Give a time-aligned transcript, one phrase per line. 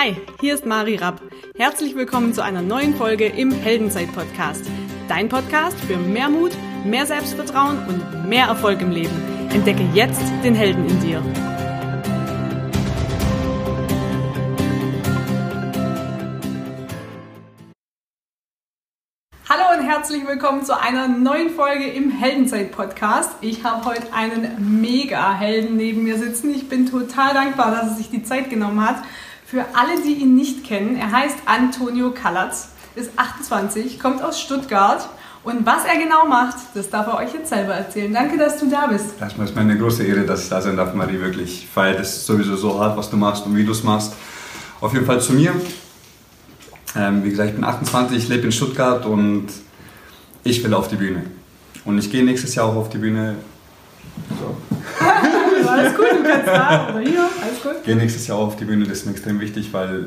[0.00, 1.20] Hi, hier ist Mari Rapp.
[1.56, 4.64] Herzlich willkommen zu einer neuen Folge im Heldenzeit-Podcast.
[5.08, 6.52] Dein Podcast für mehr Mut,
[6.84, 9.10] mehr Selbstvertrauen und mehr Erfolg im Leben.
[9.52, 11.20] Entdecke jetzt den Helden in dir.
[19.48, 23.30] Hallo und herzlich willkommen zu einer neuen Folge im Heldenzeit-Podcast.
[23.40, 26.54] Ich habe heute einen Mega-Helden neben mir sitzen.
[26.54, 29.02] Ich bin total dankbar, dass er sich die Zeit genommen hat
[29.50, 35.08] für alle, die ihn nicht kennen, er heißt Antonio Kallatz, ist 28, kommt aus Stuttgart
[35.42, 38.12] und was er genau macht, das darf er euch jetzt selber erzählen.
[38.12, 39.06] Danke, dass du da bist.
[39.18, 41.18] Erstmal ist mir eine große Ehre, dass ich da sein darf, Marie.
[41.18, 44.12] Wirklich, weil das ist sowieso so hart, was du machst und wie du es machst.
[44.82, 45.54] Auf jeden Fall zu mir.
[46.94, 49.46] Ähm, wie gesagt, ich bin 28, ich lebe in Stuttgart und
[50.44, 51.24] ich will auf die Bühne.
[51.86, 53.36] Und ich gehe nächstes Jahr auch auf die Bühne.
[54.38, 54.56] So.
[55.78, 57.84] alles gut, du kannst da oder hier, alles gut.
[57.84, 60.06] Gehe nächstes Jahr auf die Bühne, das ist mir extrem wichtig, weil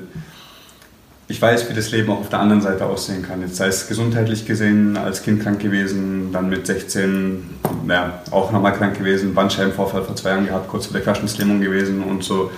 [1.27, 3.41] ich weiß, wie das Leben auch auf der anderen Seite aussehen kann.
[3.41, 7.43] Jetzt sei es gesundheitlich gesehen, als Kind krank gewesen, dann mit 16
[7.87, 12.04] ja, auch nochmal krank gewesen, Bandscheibenvorfall vor zwei Jahren gehabt, kurz vor der Querschnittslähmung gewesen
[12.04, 12.51] und so.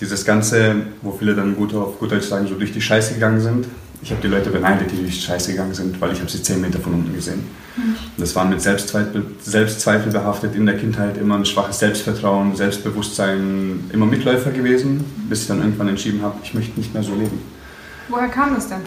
[0.00, 3.40] Dieses Ganze, wo viele dann gut auf gut Deutsch sagen, so durch die Scheiße gegangen
[3.40, 3.66] sind,
[4.02, 6.42] ich habe die Leute beneidet, die durch die Scheiße gegangen sind, weil ich habe sie
[6.42, 7.44] zehn Meter von unten gesehen.
[7.76, 7.96] Mhm.
[8.16, 14.06] Das war mit Selbstzweifel, Selbstzweifel behaftet in der Kindheit, immer ein schwaches Selbstvertrauen, Selbstbewusstsein, immer
[14.06, 17.40] Mitläufer gewesen, bis ich dann irgendwann entschieden habe, ich möchte nicht mehr so leben.
[18.08, 18.80] Woher kam das denn?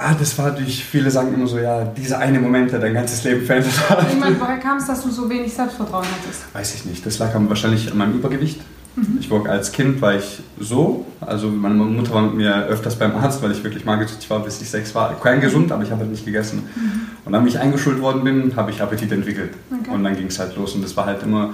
[0.00, 3.24] Ah, das war durch, viele sagen immer so, ja, dieser eine Moment, der dein ganzes
[3.24, 4.06] Leben verändert hat.
[4.08, 6.54] Ich meine, woher kam es, dass du so wenig Selbstvertrauen hattest?
[6.54, 7.04] Weiß ich nicht.
[7.04, 8.60] Das lag wahrscheinlich an meinem Übergewicht.
[8.98, 9.18] Mhm.
[9.20, 13.14] Ich war als Kind war ich so, also meine Mutter war mit mir öfters beim
[13.14, 15.14] Arzt, weil ich wirklich magersüchtig war, bis ich sechs war.
[15.20, 16.68] Kerngesund, aber ich habe halt nicht gegessen.
[16.74, 17.00] Mhm.
[17.24, 19.52] Und dann, wie ich eingeschult worden bin, habe ich Appetit entwickelt.
[19.70, 19.90] Okay.
[19.90, 20.74] Und dann ging es halt los.
[20.74, 21.50] Und das war halt immer,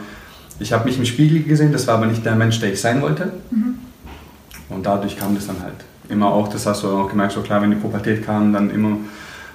[0.59, 3.03] ich habe mich im Spiegel gesehen, das war aber nicht der Mensch, der ich sein
[3.03, 3.33] wollte.
[3.51, 3.79] Mhm.
[4.69, 5.75] Und dadurch kam das dann halt.
[6.09, 8.97] Immer auch, das hast du auch gemerkt, so klar, wenn die Pubertät kam, dann immer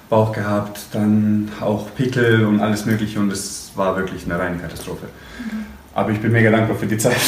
[0.08, 3.18] Bauch gehabt, dann auch Pickel und alles Mögliche.
[3.18, 5.06] Und es war wirklich eine reine Katastrophe.
[5.38, 5.79] Mhm.
[6.00, 7.20] Aber ich bin mega dankbar für die Zeit.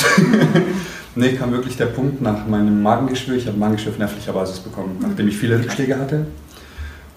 [1.15, 3.37] nee, kam wirklich der Punkt nach meinem Magengeschwür.
[3.37, 6.25] Ich habe Magengeschwür auf nervlicher Basis bekommen, nachdem ich viele Rückschläge hatte.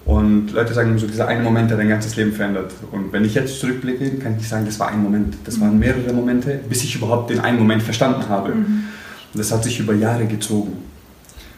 [0.04, 2.72] Und Leute sagen so, dieser eine Moment, der dein ganzes Leben verändert.
[2.92, 5.34] Und wenn ich jetzt zurückblicke, kann ich nicht sagen, das war ein Moment.
[5.44, 8.54] Das waren mehrere Momente, bis ich überhaupt den einen Moment verstanden habe.
[8.54, 8.84] Mhm.
[9.32, 10.76] Und das hat sich über Jahre gezogen.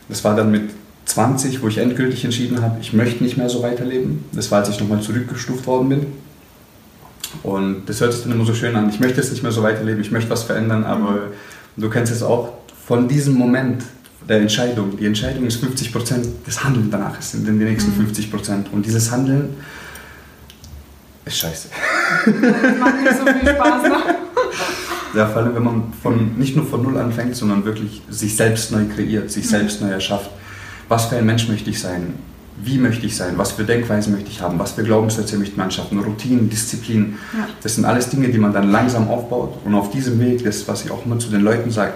[0.09, 0.71] Das war dann mit
[1.07, 4.27] 20, wo ich endgültig entschieden habe, ich möchte nicht mehr so weiterleben.
[4.33, 6.07] Das war, als ich nochmal zurückgestuft worden bin.
[7.43, 8.89] Und das hört sich dann immer so schön an.
[8.91, 11.19] Ich möchte jetzt nicht mehr so weiterleben, ich möchte was verändern, aber mhm.
[11.83, 12.55] du kennst es auch
[12.87, 13.85] von diesem Moment
[14.29, 14.97] der Entscheidung.
[14.97, 18.05] Die Entscheidung ist 50 Prozent, das Handeln danach sind dann die nächsten mhm.
[18.07, 18.73] 50 Prozent.
[18.73, 19.57] Und dieses Handeln
[21.25, 21.69] ist scheiße.
[22.25, 23.83] Das macht nicht so viel Spaß.
[23.83, 23.97] Ne?
[25.15, 28.71] Ja, vor allem, wenn man von, nicht nur von Null anfängt, sondern wirklich sich selbst
[28.73, 29.49] neu kreiert, sich mhm.
[29.49, 30.31] selbst neu erschafft.
[30.89, 32.15] Was für ein Mensch möchte ich sein?
[32.63, 35.71] Wie möchte ich sein, was für Denkweisen möchte ich haben, was für Glaubenssätze möchte man
[35.71, 37.17] schaffen, Routinen, Disziplin.
[37.37, 37.49] Ja.
[37.63, 39.59] Das sind alles Dinge, die man dann langsam aufbaut.
[39.65, 41.93] Und auf diesem Weg, das, was ich auch immer zu den Leuten sage,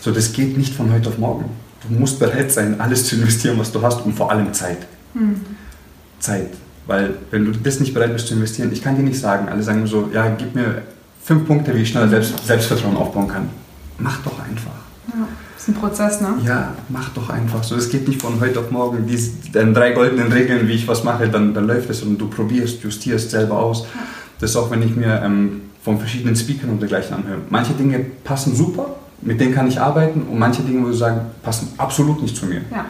[0.00, 1.46] so, das geht nicht von heute auf morgen.
[1.88, 4.78] Du musst bereit sein, alles zu investieren, was du hast und vor allem Zeit.
[5.14, 5.40] Mhm.
[6.20, 6.50] Zeit.
[6.86, 9.62] Weil, wenn du das nicht bereit bist zu investieren, ich kann dir nicht sagen, alle
[9.62, 10.82] sagen so, ja, gib mir
[11.22, 13.50] fünf Punkte, wie ich schneller Selbst Selbstvertrauen aufbauen kann.
[13.98, 14.72] Mach doch einfach.
[15.08, 15.26] Ja
[15.68, 16.34] ein Prozess, ne?
[16.44, 17.76] Ja, mach doch einfach so.
[17.76, 19.06] Es geht nicht von heute auf morgen.
[19.06, 19.18] Die
[19.52, 23.30] drei goldenen Regeln, wie ich was mache, dann, dann läuft es und du probierst, justierst
[23.30, 23.82] selber aus.
[23.82, 24.00] Ja.
[24.40, 27.38] Das ist auch, wenn ich mir ähm, von verschiedenen Speakern und dergleichen anhöre.
[27.50, 31.22] Manche Dinge passen super, mit denen kann ich arbeiten und manche Dinge, wo ich sagen,
[31.42, 32.62] passen absolut nicht zu mir.
[32.70, 32.86] Ja.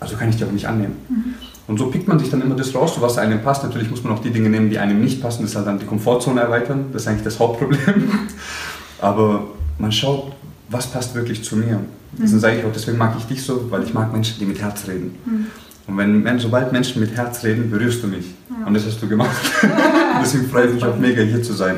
[0.00, 0.96] Also kann ich die auch nicht annehmen.
[1.08, 1.34] Mhm.
[1.68, 3.64] Und so pickt man sich dann immer das raus, was einem passt.
[3.64, 5.42] Natürlich muss man auch die Dinge nehmen, die einem nicht passen.
[5.42, 6.86] Das ist halt dann die Komfortzone erweitern.
[6.92, 8.10] Das ist eigentlich das Hauptproblem.
[9.00, 9.48] Aber
[9.78, 10.32] man schaut,
[10.68, 11.80] was passt wirklich zu mir.
[12.18, 12.26] Mhm.
[12.26, 14.86] sage ich auch, deswegen mag ich dich so, weil ich mag Menschen, die mit Herz
[14.88, 15.14] reden.
[15.24, 15.46] Mhm.
[15.86, 18.34] Und wenn, sobald Menschen mit Herz reden, berührst du mich.
[18.50, 18.66] Ja.
[18.66, 19.36] Und das hast du gemacht.
[20.20, 21.76] deswegen freue ich mich auch mega, hier zu sein.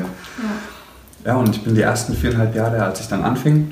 [1.23, 1.31] Ja.
[1.31, 3.71] ja, und ich bin die ersten viereinhalb Jahre, als ich dann anfing,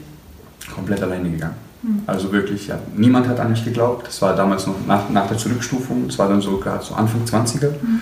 [0.73, 1.55] komplett alleine gegangen.
[1.81, 2.01] Mhm.
[2.05, 4.07] Also wirklich, ja, niemand hat an mich geglaubt.
[4.07, 7.21] Das war damals noch nach, nach der Zurückstufung, das war dann so gerade so Anfang
[7.25, 7.69] 20er.
[7.69, 8.01] Mhm.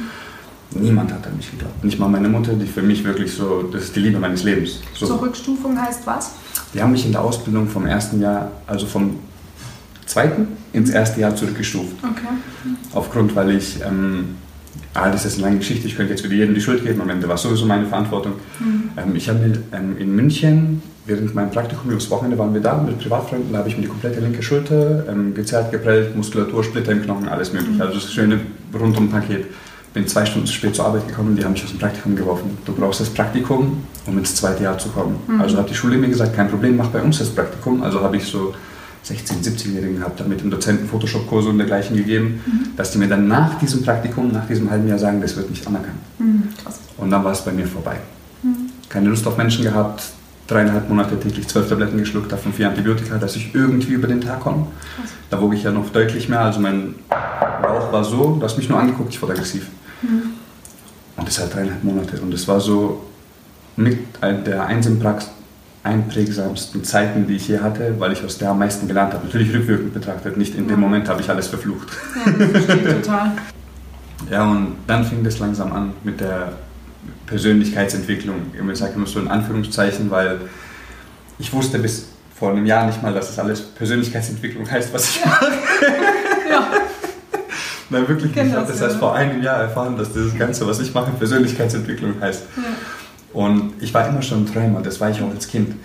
[0.78, 1.84] Niemand hat an mich geglaubt.
[1.86, 4.82] Nicht mal meine Mutter, die für mich wirklich so, das ist die Liebe meines Lebens.
[4.94, 5.08] So.
[5.08, 6.32] Zurückstufung heißt was?
[6.76, 9.16] Die haben mich in der Ausbildung vom ersten Jahr, also vom
[10.06, 11.96] zweiten ins erste Jahr zurückgestuft.
[12.04, 12.28] Okay.
[12.94, 14.36] Aufgrund, weil ich, ähm,
[14.94, 17.10] ah, das ist eine lange Geschichte, ich könnte jetzt wieder jedem die Schuld geben, am
[17.10, 18.34] Ende war sowieso meine Verantwortung.
[18.60, 18.90] Mhm.
[18.98, 19.40] Ähm, ich habe
[19.72, 23.70] ähm, in München, während meinem Praktikum, übers Wochenende waren wir da mit Privatfreunden, da habe
[23.70, 27.76] ich mir die komplette linke Schulter ähm, gezerrt, geprellt, Muskulatur, Splitter im Knochen, alles mögliche.
[27.76, 27.82] Mhm.
[27.82, 28.42] Also das schöne
[28.74, 29.46] Rundum-Paket
[29.96, 32.58] bin zwei Stunden zu spät zur Arbeit gekommen, die haben mich aus dem Praktikum geworfen.
[32.66, 35.16] Du brauchst das Praktikum, um ins zweite Jahr zu kommen.
[35.26, 35.42] Mhm.
[35.42, 37.82] Also hat die Schule mir gesagt, kein Problem, mach bei uns das Praktikum.
[37.82, 38.54] Also habe ich so
[39.08, 42.76] 16-, 17-Jährigen gehabt, damit den Dozenten Photoshop-Kurse und dergleichen gegeben, mhm.
[42.76, 45.66] dass die mir dann nach diesem Praktikum, nach diesem halben Jahr sagen, das wird nicht
[45.66, 45.96] anerkannt.
[46.20, 46.44] Mhm,
[46.98, 47.96] und dann war es bei mir vorbei.
[48.44, 48.72] Mhm.
[48.90, 50.04] Keine Lust auf Menschen gehabt,
[50.48, 54.42] dreieinhalb Monate täglich zwölf Tabletten geschluckt, davon vier Antibiotika, dass ich irgendwie über den Tag
[54.42, 54.68] komme.
[55.30, 56.96] Da wog ich ja noch deutlich mehr, also mein
[57.62, 59.68] Bauch war so, du hast mich nur angeguckt, ich wurde aggressiv.
[60.02, 60.34] Mhm.
[61.18, 63.06] Und das halt dreieinhalb Monate und es war so
[63.78, 64.68] mit der
[65.84, 69.26] einprägsamsten Zeiten, die ich je hatte, weil ich aus der am meisten gelernt habe.
[69.26, 71.88] Natürlich rückwirkend betrachtet, nicht in dem Moment habe ich alles verflucht.
[72.26, 73.32] Ja, das verstehe total.
[74.32, 76.54] ja, und dann fing das langsam an mit der
[77.28, 78.36] Persönlichkeitsentwicklung.
[78.72, 80.40] Ich sage immer so in Anführungszeichen, weil
[81.38, 85.26] ich wusste bis vor einem Jahr nicht mal, dass das alles Persönlichkeitsentwicklung heißt, was ich
[85.26, 85.52] mache.
[86.50, 86.68] ja.
[87.90, 88.48] Nein, wirklich nicht.
[88.48, 92.20] Ich habe das erst vor einem Jahr erfahren, dass das Ganze, was ich mache, Persönlichkeitsentwicklung
[92.20, 92.44] heißt.
[92.58, 92.64] Ja.
[93.40, 95.76] Und ich war immer schon ein Träumer, das war ich auch als Kind.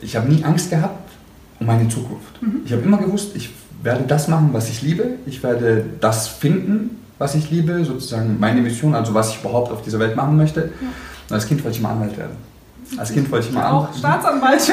[0.00, 1.10] Ich habe nie Angst gehabt
[1.58, 2.40] um meine Zukunft.
[2.40, 2.62] Mhm.
[2.64, 3.50] Ich habe immer gewusst, ich
[3.82, 5.16] werde das machen, was ich liebe.
[5.26, 9.82] Ich werde das finden, was ich liebe, sozusagen meine Mission, also was ich überhaupt auf
[9.82, 10.60] dieser Welt machen möchte.
[10.60, 10.88] Ja.
[11.28, 12.36] Und als Kind wollte ich mal Anwalt werden.
[12.96, 14.62] Als Kind wollte ich mal Auch Staatsanwalt.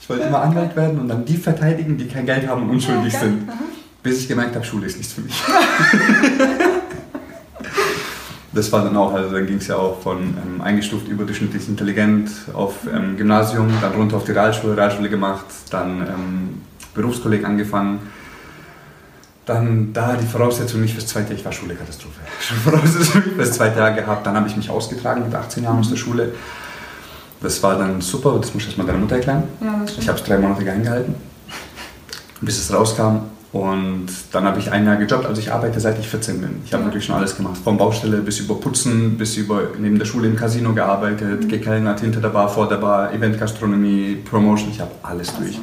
[0.00, 3.12] ich wollte immer Anwalt werden und dann die verteidigen, die kein Geld haben und unschuldig
[3.12, 3.48] ja, sind.
[3.48, 3.58] Aha.
[4.04, 5.34] Bis ich gemerkt habe, Schule ist nichts für mich.
[8.52, 12.30] das war dann auch, also dann ging es ja auch von ähm, eingestuft überdurchschnittlich intelligent
[12.52, 16.62] auf ähm, Gymnasium, dann runter auf die Realschule, Realschule gemacht, dann ähm,
[16.92, 18.00] Berufskolleg angefangen.
[19.46, 22.20] Dann da die Voraussetzung nicht fürs zweite, ich war Schulekatastrophe.
[22.40, 24.26] Schon Voraussetzung fürs zweite Jahr gehabt.
[24.26, 26.34] Dann habe ich mich ausgetragen mit 18 Jahren aus der Schule.
[27.40, 29.44] Das war dann super, das muss ich erstmal deiner Mutter erklären.
[29.62, 31.14] Ja, ich habe es drei Monate geheim gehalten,
[32.42, 33.33] bis es rauskam.
[33.54, 35.26] Und dann habe ich ein Jahr gejobbt.
[35.26, 36.56] Also ich arbeite seit ich 14 bin.
[36.64, 36.88] Ich habe ja.
[36.88, 37.56] wirklich schon alles gemacht.
[37.62, 41.48] Von Baustelle bis über Putzen, bis über neben der Schule im Casino gearbeitet, mhm.
[41.48, 44.70] gekellnert, hinter der Bar, vor der Bar, Eventgastronomie, Promotion.
[44.72, 45.42] Ich habe alles also.
[45.42, 45.60] durch.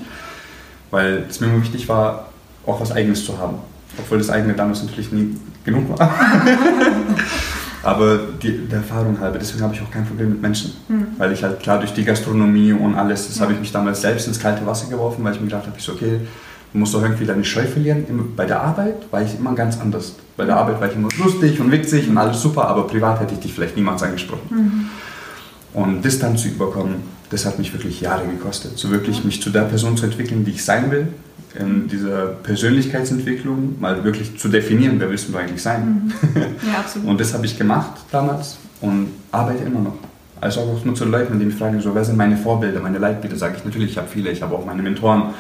[0.89, 2.27] Weil es mir immer wichtig war,
[2.65, 3.57] auch was Eigenes zu haben.
[3.97, 5.35] Obwohl das eigene damals natürlich nie
[5.65, 6.09] genug war.
[7.83, 10.71] Aber die, die Erfahrung halber, deswegen habe ich auch kein Problem mit Menschen.
[10.87, 11.07] Mhm.
[11.17, 13.41] Weil ich halt klar durch die Gastronomie und alles, das ja.
[13.41, 15.83] habe ich mich damals selbst ins kalte Wasser geworfen, weil ich mir gedacht habe, ich
[15.83, 16.21] so, okay,
[16.73, 18.06] Du musst auch irgendwie deine Scheu verlieren.
[18.35, 20.15] Bei der Arbeit war ich immer ganz anders.
[20.38, 23.33] Bei der Arbeit war ich immer lustig und witzig und alles super, aber privat hätte
[23.33, 24.47] ich dich vielleicht niemals angesprochen.
[24.50, 24.89] Mhm.
[25.73, 26.95] Und das dann zu überkommen,
[27.29, 28.77] das hat mich wirklich Jahre gekostet.
[28.77, 31.07] So wirklich mich zu der Person zu entwickeln, die ich sein will,
[31.59, 36.12] in dieser Persönlichkeitsentwicklung mal wirklich zu definieren, wer willst du eigentlich sein.
[36.33, 36.41] Mhm.
[36.71, 37.09] Ja, absolut.
[37.09, 39.97] und das habe ich gemacht damals und arbeite immer noch.
[40.39, 43.35] Also auch nur zu Leuten, die mich fragen, so, wer sind meine Vorbilder, meine Leitbilder,
[43.35, 45.33] sage ich natürlich, ich habe viele, ich habe auch meine Mentoren,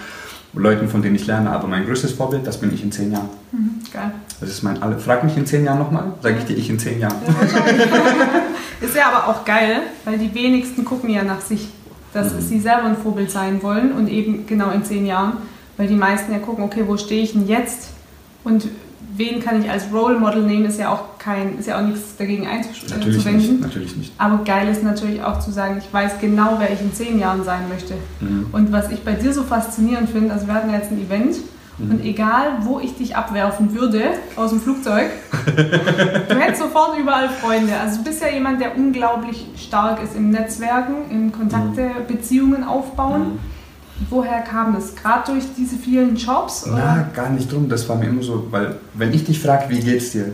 [0.53, 1.49] Leuten, von denen ich lerne.
[1.51, 3.29] Aber mein größtes Vorbild, das bin ich in zehn Jahren.
[3.51, 4.11] Mhm, geil.
[4.39, 6.79] Das ist mein, alle, frag mich in zehn Jahren nochmal, sage ich dir ich in
[6.79, 7.15] zehn Jahren.
[7.25, 11.69] Ja, ist ja aber auch geil, weil die wenigsten gucken ja nach sich,
[12.13, 12.41] dass mhm.
[12.41, 15.37] sie selber ein Vorbild sein wollen und eben genau in zehn Jahren,
[15.77, 17.89] weil die meisten ja gucken, okay, wo stehe ich denn jetzt
[18.43, 18.67] und
[19.15, 22.15] wen kann ich als Role Model nehmen, ist ja auch kein, ist ja auch nichts
[22.17, 22.97] dagegen einzuwenden.
[22.97, 24.13] Natürlich nicht, natürlich nicht.
[24.17, 27.43] Aber geil ist natürlich auch zu sagen, ich weiß genau, wer ich in zehn Jahren
[27.43, 27.95] sein möchte.
[28.19, 28.47] Mhm.
[28.51, 31.37] Und was ich bei dir so faszinierend finde, also wir hatten jetzt ein Event
[31.77, 31.91] mhm.
[31.91, 34.03] und egal, wo ich dich abwerfen würde
[34.35, 35.09] aus dem Flugzeug,
[35.45, 37.73] du hättest sofort überall Freunde.
[37.79, 42.07] Also du bist ja jemand, der unglaublich stark ist im Netzwerken, in Kontakte, mhm.
[42.07, 43.39] Beziehungen aufbauen.
[44.09, 44.95] Woher kam das?
[44.95, 46.65] Gerade durch diese vielen Jobs?
[46.65, 46.75] Oder?
[46.75, 47.69] Na, gar nicht drum.
[47.69, 50.31] Das war mir immer so, weil wenn ich dich frage, wie geht's dir,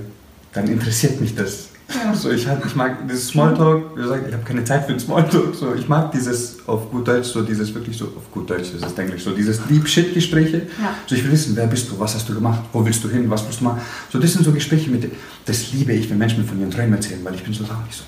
[0.53, 1.69] dann interessiert mich das.
[1.89, 2.13] Ja.
[2.13, 4.99] So, ich, halt, ich mag dieses Smalltalk, wie gesagt, ich habe keine Zeit für den
[4.99, 5.55] Smalltalk.
[5.55, 8.83] So, ich mag dieses auf gut Deutsch, so dieses wirklich so, auf gut Deutsch ist
[8.83, 10.63] es Englisch, so dieses Deep Shit Gespräche.
[10.81, 10.93] Ja.
[11.05, 13.29] So, ich will wissen, wer bist du, was hast du gemacht, wo willst du hin,
[13.29, 13.81] was musst du machen.
[14.11, 15.09] So, das sind so Gespräche, mit,
[15.45, 17.91] das liebe ich, wenn Menschen mir von ihren Träumen erzählen, weil ich bin so traurig,
[17.91, 18.03] so,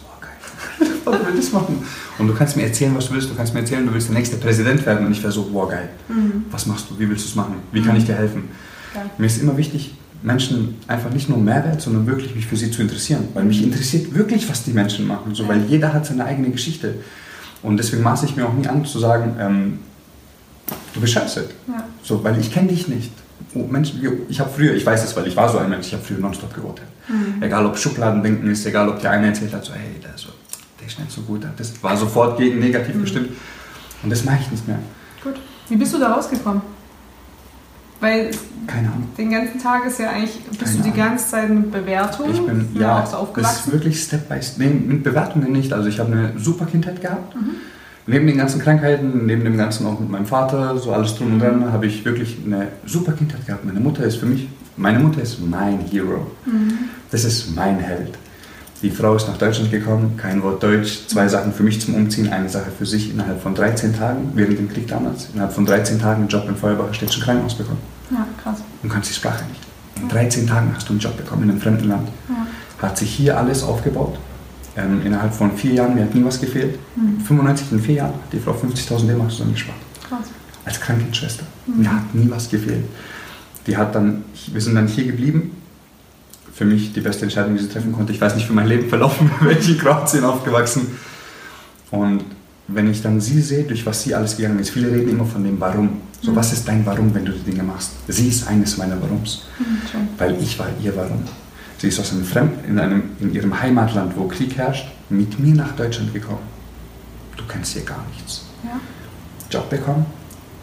[1.05, 1.83] was will das machen?
[2.17, 3.29] Und du kannst mir erzählen, was du willst.
[3.29, 5.05] Du kannst mir erzählen, du willst der nächste Präsident werden.
[5.05, 5.89] Und ich wäre so, boah, geil.
[6.07, 6.45] Mhm.
[6.51, 6.99] Was machst du?
[6.99, 7.55] Wie willst du es machen?
[7.71, 8.49] Wie kann ich dir helfen?
[8.95, 9.01] Ja.
[9.17, 12.81] Mir ist immer wichtig, Menschen einfach nicht nur Mehrwert, sondern wirklich mich für sie zu
[12.81, 13.27] interessieren.
[13.33, 15.33] Weil mich interessiert wirklich, was die Menschen machen.
[15.33, 16.95] So, weil jeder hat seine eigene Geschichte.
[17.61, 19.79] Und deswegen maße ich mir auch nie an zu sagen, ähm,
[20.93, 21.49] du bist scheiße.
[21.67, 21.83] Ja.
[22.03, 23.11] So, weil ich kenne dich nicht.
[23.53, 25.93] Oh, Menschen, ich habe früher, ich weiß es, weil ich war so ein Mensch, ich
[25.93, 26.85] habe früher nonstop gewotet.
[27.07, 27.41] Mhm.
[27.41, 30.29] Egal ob Schubladendenken ist, egal ob der eine erzählt hat, so hey, der ist so
[30.85, 31.41] ist nicht so gut.
[31.57, 33.01] Das war sofort gegen negativ mhm.
[33.01, 33.29] bestimmt.
[34.03, 34.79] Und das mache ich nicht mehr.
[35.23, 35.35] Gut.
[35.67, 36.61] Wie bist du da rausgekommen?
[37.99, 38.31] Weil
[38.65, 39.09] Keine Ahnung.
[39.17, 42.31] den ganzen Tag ist ja eigentlich, bist Keine du die ganze Zeit mit Bewertung?
[42.31, 43.67] Ich bin ja, auch so aufgewachsen.
[43.67, 44.59] Ist wirklich Step by Step.
[44.59, 45.73] Nee, mit Bewertungen nicht.
[45.73, 47.35] Also ich habe eine super Kindheit gehabt.
[47.35, 47.55] Mhm.
[48.07, 51.39] Neben den ganzen Krankheiten, neben dem Ganzen auch mit meinem Vater, so alles drum und
[51.39, 53.65] dran, habe ich wirklich eine super Kindheit gehabt.
[53.65, 56.25] Meine Mutter ist für mich, meine Mutter ist mein Hero.
[56.45, 56.89] Mhm.
[57.11, 58.17] Das ist mein Held
[58.81, 62.29] Die Frau ist nach Deutschland gekommen, kein Wort Deutsch, zwei Sachen für mich zum Umziehen,
[62.29, 65.99] eine Sache für sich innerhalb von 13 Tagen, während dem Krieg damals, innerhalb von 13
[65.99, 67.79] Tagen einen Job im Feuerbacher Städtischen Krankenhaus bekommen.
[68.09, 68.59] Ja, krass.
[68.81, 69.61] Und kannst die Sprache nicht.
[70.01, 72.07] In 13 Tagen hast du einen Job bekommen in einem fremden Land.
[72.29, 72.47] Ja.
[72.81, 74.17] Hat sich hier alles aufgebaut.
[74.77, 76.79] Ähm, innerhalb von vier Jahren, mir hat nie was gefehlt.
[76.95, 77.19] Mhm.
[77.19, 79.77] 95 in vier Jahren hat die Frau 50.000 D-Mark zusammengespart.
[80.07, 80.27] Krass.
[80.63, 81.43] Als Krankenschwester.
[81.65, 81.81] Mhm.
[81.81, 82.85] Mir hat nie was gefehlt.
[83.67, 85.51] Die hat dann, wir sind dann hier geblieben.
[86.59, 88.11] Für mich die beste Entscheidung, die sie treffen konnte.
[88.11, 90.87] Ich weiß nicht, wie mein Leben verlaufen wäre, ich in Kroatien aufgewachsen.
[91.89, 92.25] Und
[92.67, 95.41] wenn ich dann sie sehe, durch was sie alles gegangen ist, viele reden immer von
[95.41, 96.01] dem Warum.
[96.21, 96.35] So, Mhm.
[96.35, 97.91] was ist dein Warum, wenn du die Dinge machst?
[98.09, 101.23] Sie ist eines meiner Warums, Mhm, weil ich war ihr Warum.
[101.77, 105.55] Sie ist aus einem Fremd, in, einem, in ihrem Heimatland, wo Krieg herrscht, mit mir
[105.55, 106.43] nach Deutschland gekommen.
[107.37, 108.43] Du kennst hier gar nichts.
[108.65, 108.77] Ja.
[109.49, 110.05] Job bekommen,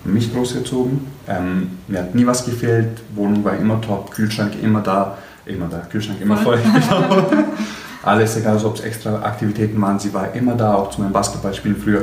[0.04, 5.16] mich großgezogen, ähm, mir hat nie was gefehlt, Wohnung war immer top, Kühlschrank immer da,
[5.46, 6.58] immer da, Kühlschrank immer voll.
[6.62, 7.26] Genau.
[8.02, 11.76] Alles egal, ob es extra Aktivitäten waren, sie war immer da, auch zu meinem Basketballspielen
[11.76, 12.02] früher.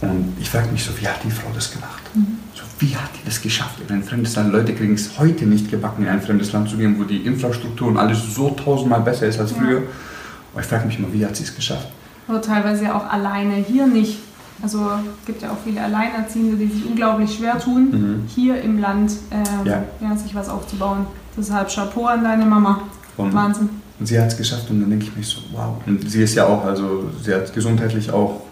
[0.00, 2.02] Und ich frage mich so, wie hat die Frau das gemacht?
[2.14, 2.38] Mhm.
[2.54, 4.52] So, wie hat die das geschafft in ein fremdes Land?
[4.52, 7.88] Leute kriegen es heute nicht gebacken, in ein fremdes Land zu gehen, wo die Infrastruktur
[7.88, 9.56] und alles so tausendmal besser ist als Ja.
[9.58, 9.78] früher.
[9.78, 11.88] Und ich frage mich immer, wie hat sie es geschafft?
[12.28, 14.18] Oder teilweise ja auch alleine hier nicht.
[14.62, 14.78] Also
[15.20, 18.24] es gibt ja auch viele Alleinerziehende, die sich unglaublich schwer tun, Mhm.
[18.28, 19.82] hier im Land ähm, Ja.
[20.00, 20.16] ja.
[20.16, 21.06] sich was aufzubauen.
[21.36, 22.82] Deshalb Chapeau an deine Mama.
[23.16, 23.68] Und Wahnsinn.
[23.98, 25.76] Und sie hat es geschafft und dann denke ich mir so, wow.
[25.86, 28.42] Und sie ist ja auch, also sie hat gesundheitlich auch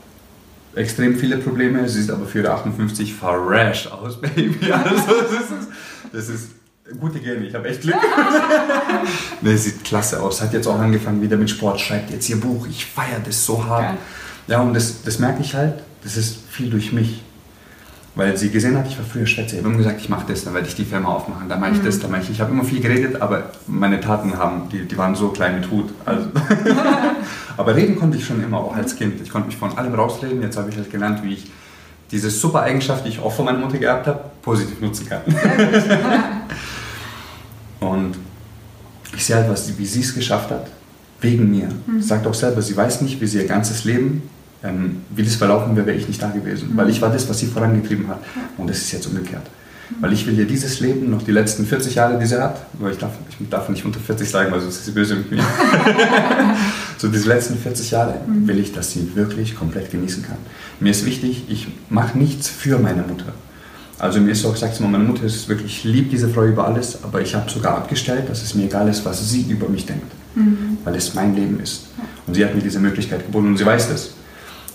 [0.75, 1.89] extrem viele Probleme.
[1.89, 4.71] Sie sieht aber für ihre 58 fresh aus, Baby.
[4.73, 5.69] Also das ist,
[6.13, 6.51] das ist
[7.01, 7.97] gute Gene, ich habe echt Glück.
[9.41, 10.41] nee, sieht klasse aus.
[10.41, 12.67] Hat jetzt auch angefangen wieder mit Sport, schreibt jetzt ihr Buch.
[12.69, 13.83] Ich feiere das so hart.
[13.83, 13.99] Geil.
[14.49, 17.23] Ja, und das, das merke ich halt, das ist viel durch mich.
[18.15, 19.55] Weil sie gesehen hat, ich war früher Schwätzer.
[19.55, 21.73] Ich habe immer gesagt, ich mache das, dann werde ich die Firma aufmachen, dann mache
[21.73, 21.85] ich Mhm.
[21.87, 22.31] das, dann mache ich.
[22.31, 25.71] Ich habe immer viel geredet, aber meine Taten haben, die, die waren so klein mit
[25.71, 25.91] Hut.
[26.05, 26.27] Also.
[27.57, 29.19] aber reden konnte ich schon immer, auch als Kind.
[29.23, 30.43] Ich konnte mich von allem rausreden.
[30.43, 31.51] Jetzt habe ich halt gelernt, wie ich
[32.11, 35.23] diese super Eigenschaft, die ich auch von meiner Mutter geerbt habe, positiv nutzen kann.
[37.81, 38.17] Und
[39.17, 40.67] ich sehe halt, was, wie sie es geschafft hat,
[41.23, 41.69] wegen mir.
[41.87, 42.03] Mhm.
[42.03, 44.29] Sagt auch selber, sie weiß nicht, wie sie ihr ganzes Leben,
[44.65, 46.73] ähm, wie das verlaufen wäre, wäre ich nicht da gewesen.
[46.73, 46.77] Mhm.
[46.77, 48.21] Weil ich war das, was sie vorangetrieben hat.
[48.59, 49.43] Und das ist jetzt umgekehrt.
[50.01, 52.91] Weil ich will ihr dieses Leben, noch die letzten 40 Jahre, die sie hat, aber
[52.91, 55.43] ich darf, ich darf nicht unter 40 sagen, weil sonst ist sie böse mit mir.
[56.99, 58.47] so diese letzten 40 Jahre Mhm.
[58.49, 60.37] will ich, dass sie wirklich komplett genießen kann.
[60.81, 63.33] Mir ist wichtig, ich mache nichts für meine Mutter.
[63.99, 67.21] Also mir ist so gesagt, meine Mutter ist wirklich lieb diese Frau über alles, aber
[67.21, 70.79] ich habe sogar abgestellt, dass es mir egal ist, was sie über mich denkt, Mhm.
[70.85, 71.89] weil es mein Leben ist.
[72.27, 74.11] Und sie hat mir diese Möglichkeit geboten und sie weiß das.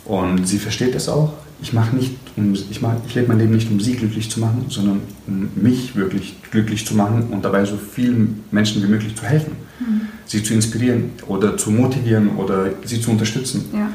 [0.08, 1.34] Und sie versteht das auch.
[1.62, 4.40] Ich mache nicht, um, ich, mach, ich lebe mein Leben nicht, um sie glücklich zu
[4.40, 9.16] machen, sondern um mich wirklich glücklich zu machen und dabei so vielen Menschen wie möglich
[9.16, 10.02] zu helfen, Mhm.
[10.26, 13.66] sie zu inspirieren oder zu motivieren oder sie zu unterstützen.
[13.74, 13.90] Ja.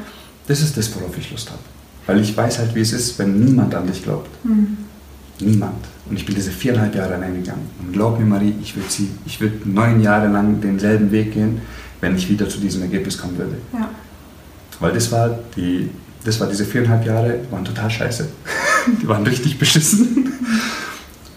[0.47, 1.59] Das ist das, worauf ich Lust habe.
[2.05, 4.29] Weil ich weiß halt, wie es ist, wenn niemand an dich glaubt.
[4.45, 4.77] Mhm.
[5.39, 5.75] Niemand.
[6.09, 7.67] Und ich bin diese viereinhalb Jahre allein gegangen.
[7.81, 11.59] Und glaub mir, Marie, ich würde sie, ich würde neun Jahre lang denselben Weg gehen,
[12.01, 13.55] wenn ich wieder zu diesem Ergebnis kommen würde.
[13.73, 13.89] Ja.
[14.83, 15.89] Weil das war die,
[16.25, 18.27] das war diese viereinhalb Jahre, waren total scheiße.
[19.01, 20.33] die waren richtig beschissen.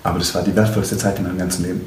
[0.02, 1.82] Aber das war die wertvollste Zeit in meinem ganzen Leben.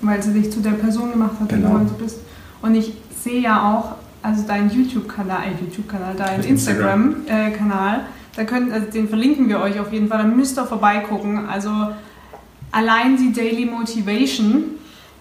[0.00, 1.68] Weil sie dich zu der Person gemacht hat, die Genau.
[1.68, 2.16] du heute bist.
[2.62, 7.14] Und ich sehe ja auch, also deinen YouTube-Kanal, äh, YouTube-Kanal, deinen Instagram.
[7.20, 8.00] Instagram-Kanal,
[8.34, 11.48] da könnt, also den verlinken wir euch auf jeden Fall, da müsst ihr vorbeigucken.
[11.48, 11.70] Also
[12.72, 14.77] allein die Daily Motivation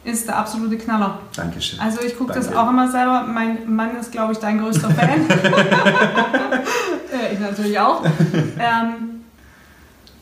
[0.07, 1.19] ist der absolute Knaller.
[1.35, 1.79] Dankeschön.
[1.79, 3.25] Also ich gucke das auch immer selber.
[3.27, 5.27] Mein Mann ist, glaube ich, dein größter Fan.
[7.33, 8.03] ich natürlich auch.
[8.05, 9.21] Ähm,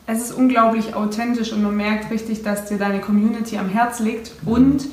[0.06, 4.32] es ist unglaublich authentisch und man merkt richtig, dass dir deine Community am Herz liegt.
[4.44, 4.84] Und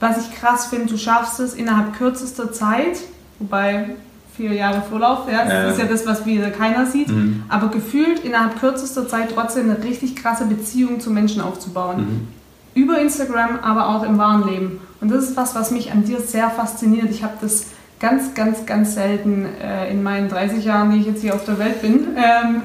[0.00, 2.98] was ich krass finde, du schaffst es innerhalb kürzester Zeit,
[3.38, 3.90] wobei
[4.36, 5.68] vier Jahre Vorlauf, ja, das Ja.
[5.70, 7.44] ist ja das, was wieder keiner sieht, Mhm.
[7.48, 12.28] aber gefühlt innerhalb kürzester Zeit trotzdem eine richtig krasse Beziehung zu Menschen aufzubauen Mhm.
[12.76, 14.80] Über Instagram, aber auch im wahren Leben.
[15.00, 17.10] Und das ist was, was mich an dir sehr fasziniert.
[17.10, 17.66] Ich habe das
[17.98, 21.58] ganz, ganz, ganz selten äh, in meinen 30 Jahren, die ich jetzt hier auf der
[21.58, 22.62] Welt bin, ähm,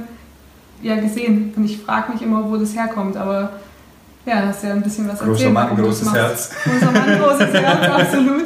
[0.82, 1.54] ja, gesehen.
[1.56, 3.16] Und ich frage mich immer, wo das herkommt.
[3.16, 3.54] Aber
[4.26, 5.54] ja, hast ja ein bisschen was Großer erzählt.
[5.54, 6.14] Mann, das großes.
[6.14, 6.52] Herz.
[6.64, 8.46] Großer Mann, großes Herz, absolut.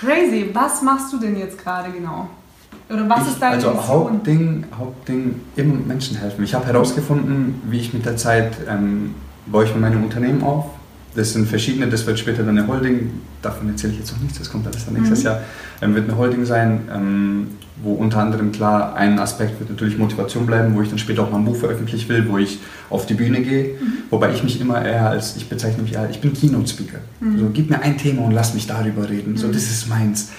[0.00, 0.50] Crazy.
[0.52, 2.28] Was machst du denn jetzt gerade genau?
[2.90, 3.88] Oder was ich, ist deine also Mission?
[3.88, 6.42] Hauptding, Hauptding, immer Menschen helfen.
[6.44, 9.14] Ich habe herausgefunden, wie ich mit der Zeit ähm,
[9.46, 10.66] baue ich mir meine Unternehmen auf.
[11.16, 14.36] Das sind verschiedene, das wird später dann eine Holding, davon erzähle ich jetzt noch nichts,
[14.38, 15.24] das kommt alles dann nächstes Mhm.
[15.26, 15.40] Jahr,
[15.80, 17.46] ähm, wird eine Holding sein, ähm,
[17.84, 21.30] wo unter anderem klar ein Aspekt wird natürlich Motivation bleiben, wo ich dann später auch
[21.30, 22.58] mal ein Buch veröffentlichen will, wo ich
[22.90, 23.92] auf die Bühne gehe, Mhm.
[24.10, 26.98] wobei ich mich immer eher als, ich bezeichne mich eher, ich bin Keynote-Speaker.
[27.20, 27.38] Mhm.
[27.38, 29.52] So, gib mir ein Thema und lass mich darüber reden, so Mhm.
[29.52, 30.30] das ist meins.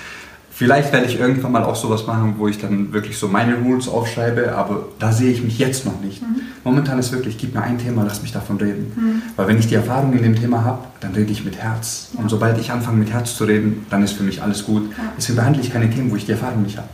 [0.57, 3.89] Vielleicht werde ich irgendwann mal auch sowas machen, wo ich dann wirklich so meine Rules
[3.89, 6.21] aufschreibe, aber da sehe ich mich jetzt noch nicht.
[6.21, 6.39] Mhm.
[6.63, 8.93] Momentan ist wirklich, gib mir ein Thema, lass mich davon reden.
[8.95, 9.21] Mhm.
[9.35, 12.11] Weil wenn ich die Erfahrung in dem Thema habe, dann rede ich mit Herz.
[12.13, 12.21] Ja.
[12.21, 14.89] Und sobald ich anfange mit Herz zu reden, dann ist für mich alles gut.
[14.91, 15.03] Ja.
[15.17, 16.87] Deswegen behandle ich keine Themen, wo ich die Erfahrung nicht habe.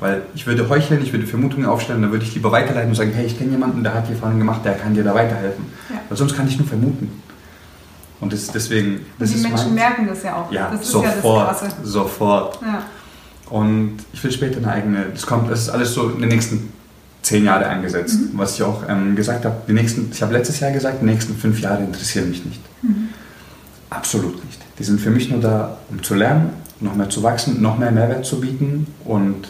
[0.00, 3.12] Weil ich würde heucheln, ich würde Vermutungen aufstellen, dann würde ich lieber weiterleiten und sagen,
[3.14, 5.66] hey, ich kenne jemanden, der hat die Erfahrung gemacht, der kann dir da weiterhelfen.
[5.90, 5.96] Ja.
[6.08, 7.12] Weil sonst kann ich nur vermuten.
[8.20, 9.00] Und das, deswegen...
[9.18, 10.50] Das und die Menschen merken das ja auch.
[10.50, 12.58] Ja, das sofort, ja sofort.
[12.62, 12.82] Ja.
[13.52, 16.72] Und ich will später eine eigene, das kommt, das ist alles so in den nächsten
[17.20, 18.18] zehn Jahre angesetzt.
[18.18, 18.38] Mhm.
[18.38, 21.36] Was ich auch ähm, gesagt habe, die nächsten, ich habe letztes Jahr gesagt, die nächsten
[21.36, 22.62] fünf Jahre interessieren mich nicht.
[22.80, 23.10] Mhm.
[23.90, 24.58] Absolut nicht.
[24.78, 26.48] Die sind für mich nur da, um zu lernen,
[26.80, 29.48] noch mehr zu wachsen, noch mehr Mehrwert zu bieten und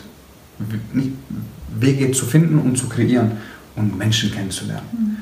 [1.78, 3.32] Wege zu finden und zu kreieren
[3.76, 4.88] und Menschen kennenzulernen.
[4.90, 5.16] Mhm.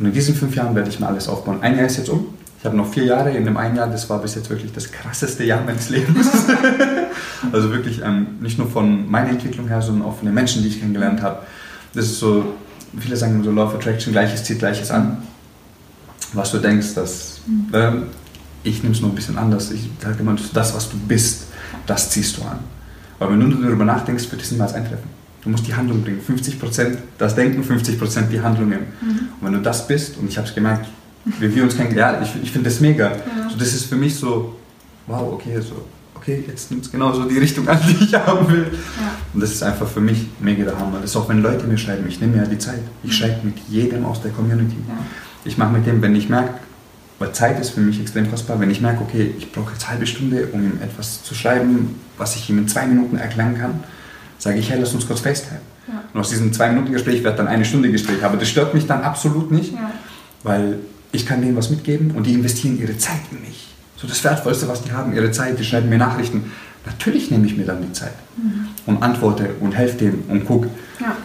[0.00, 1.62] Und in diesen fünf Jahren werde ich mir alles aufbauen.
[1.62, 2.33] Ein Jahr ist jetzt um.
[2.64, 3.30] Ich habe noch vier Jahre.
[3.30, 6.30] In dem einen Jahr, das war bis jetzt wirklich das krasseste Jahr meines Lebens.
[7.52, 10.68] also wirklich ähm, nicht nur von meiner Entwicklung her, sondern auch von den Menschen, die
[10.68, 11.40] ich kennengelernt habe.
[11.92, 12.54] Das ist so,
[12.98, 15.24] viele sagen so Law of Attraction, Gleiches zieht Gleiches an.
[16.32, 17.42] Was du denkst, dass
[17.72, 17.90] äh,
[18.62, 19.70] ich nehme es nur ein bisschen anders.
[19.70, 21.48] Ich sage immer, das, was du bist,
[21.86, 22.60] das ziehst du an.
[23.18, 25.10] Weil wenn du darüber nachdenkst, wird es niemals eintreffen.
[25.42, 26.22] Du musst die Handlung bringen.
[26.26, 28.86] 50% das Denken, 50% die Handlungen.
[29.02, 29.08] Mhm.
[29.38, 30.86] Und wenn du das bist, und ich habe es gemerkt,
[31.24, 33.10] wie wir uns kennengelernt haben, ich, ich finde das mega.
[33.10, 33.50] Ja.
[33.50, 34.56] So, das ist für mich so,
[35.06, 38.48] wow, okay, so, okay, jetzt nimmt es genau so die Richtung an, die ich haben
[38.48, 38.66] will.
[38.72, 39.12] Ja.
[39.32, 40.98] Und das ist einfach für mich mega der Hammer.
[41.00, 42.80] Das ist auch, wenn Leute mir schreiben, ich nehme mir ja die Zeit.
[43.02, 44.76] Ich schreibe mit jedem aus der Community.
[44.88, 44.94] Ja.
[45.44, 46.54] Ich mache mit dem, wenn ich merke,
[47.18, 49.92] weil Zeit ist für mich extrem kostbar, wenn ich merke, okay, ich brauche jetzt eine
[49.92, 53.84] halbe Stunde, um ihm etwas zu schreiben, was ich ihm in zwei Minuten erklären kann,
[54.38, 55.60] sage ich, hey, lass uns kurz FaceTime.
[55.86, 56.02] Ja.
[56.12, 58.24] Und aus diesem zwei Minuten Gespräch wird dann eine Stunde Gespräch.
[58.24, 59.74] Aber das stört mich dann absolut nicht,
[60.42, 60.78] weil
[61.14, 63.68] ich kann denen was mitgeben und die investieren ihre Zeit in mich.
[63.96, 66.52] So das Wertvollste, was die haben, ihre Zeit, die schreiben mir Nachrichten.
[66.84, 68.68] Natürlich nehme ich mir dann die Zeit mhm.
[68.86, 70.68] und antworte und helfe denen und gucke.
[71.00, 71.16] Ja.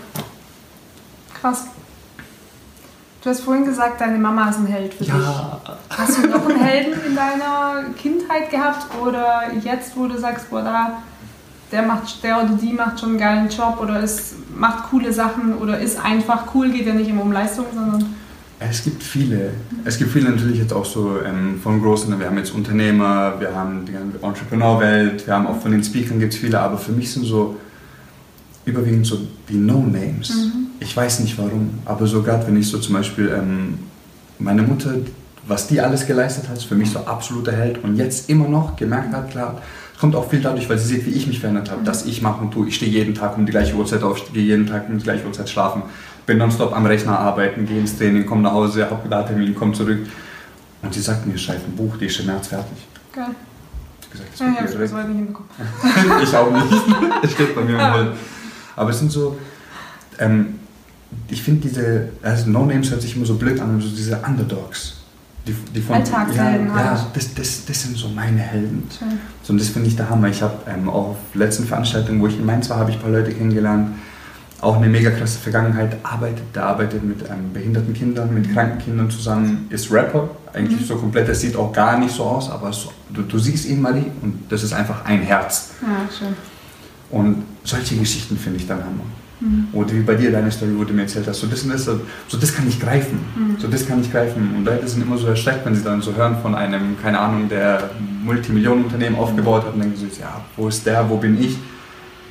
[1.42, 1.66] Krass.
[3.22, 5.16] Du hast vorhin gesagt, deine Mama ist ein Held für ja.
[5.16, 5.98] dich.
[5.98, 10.62] Hast du noch einen Helden in deiner Kindheit gehabt oder jetzt, wo du sagst, boah,
[10.62, 11.04] da,
[11.72, 15.58] der, macht, der oder die macht schon einen geilen Job oder ist, macht coole Sachen
[15.58, 18.19] oder ist einfach cool, geht ja nicht immer um Leistung, sondern...
[18.60, 19.52] Es gibt viele.
[19.86, 23.56] Es gibt viele natürlich jetzt auch so ähm, von großen, wir haben jetzt Unternehmer, wir
[23.56, 26.92] haben die ganze Entrepreneur-Welt, wir haben auch von den Speakern gibt es viele, aber für
[26.92, 27.56] mich sind so
[28.66, 30.30] überwiegend so die No-Names.
[30.30, 30.68] Mhm.
[30.82, 33.80] Ich weiß nicht warum, aber so gerade wenn ich so zum Beispiel ähm,
[34.40, 34.94] meine Mutter,
[35.48, 38.76] was die alles geleistet hat, ist für mich so absoluter Held und jetzt immer noch
[38.76, 39.62] gemerkt hat, klar,
[40.00, 41.86] kommt auch viel dadurch, weil sie sieht, wie ich mich verändert habe, mhm.
[41.86, 42.68] dass ich mache und tue.
[42.68, 45.26] Ich stehe jeden Tag um die gleiche Uhrzeit auf, gehe jeden Tag um die gleiche
[45.26, 45.84] Uhrzeit schlafen,
[46.30, 49.74] bin nonstop am Rechner arbeiten, gehe ins Training, komme nach Hause, habe da Termin, komme
[49.74, 50.06] zurück.
[50.82, 52.78] Und sie sagt mir, schreib ein Buch, die ist im März fertig.
[53.12, 53.26] Geil.
[54.02, 55.50] Ich gesagt, das ja, ja, ich das nicht hinbekommen.
[56.24, 56.84] ich auch nicht.
[57.24, 58.18] Es steht bei mir im Mund.
[58.76, 59.40] Aber es sind so,
[60.20, 60.60] ähm,
[61.28, 64.98] ich finde diese, also No Names hört sich immer so blöd an, so diese Underdogs.
[65.48, 66.68] Die, die von, Alltagshelden.
[66.68, 68.88] Ja, ja das, das, das sind so meine Helden.
[68.98, 69.20] Schön.
[69.42, 70.28] So, und das finde ich der Hammer.
[70.28, 73.02] Ich habe ähm, auch auf letzten Veranstaltungen, wo ich in Mainz war, habe ich ein
[73.02, 73.96] paar Leute kennengelernt.
[74.62, 75.98] Auch eine mega krasse Vergangenheit.
[76.04, 80.30] Arbeitet, der arbeitet mit ähm, behinderten Kindern, mit kranken Kindern zusammen, ist Rapper.
[80.54, 80.86] Eigentlich mhm.
[80.86, 83.82] so komplett, das sieht auch gar nicht so aus, aber so, du, du siehst ihn,
[83.82, 85.72] Marie, und das ist einfach ein Herz.
[85.82, 86.36] Ja, schön.
[87.12, 89.06] Und solche Geschichten finde ich dann Hammer.
[89.40, 89.68] Mhm.
[89.72, 92.38] Oder wie bei dir deine Story, wo du mir erzählt hast, so das, das, so
[92.38, 93.20] das kann ich greifen.
[93.36, 93.60] Mhm.
[93.60, 94.56] So das kann ich greifen.
[94.58, 97.48] Und Leute sind immer so erschreckt, wenn sie dann so hören von einem, keine Ahnung,
[97.48, 97.90] der
[98.24, 101.58] Multimillionenunternehmen aufgebaut hat und denken so, ja, wo ist der, wo bin ich?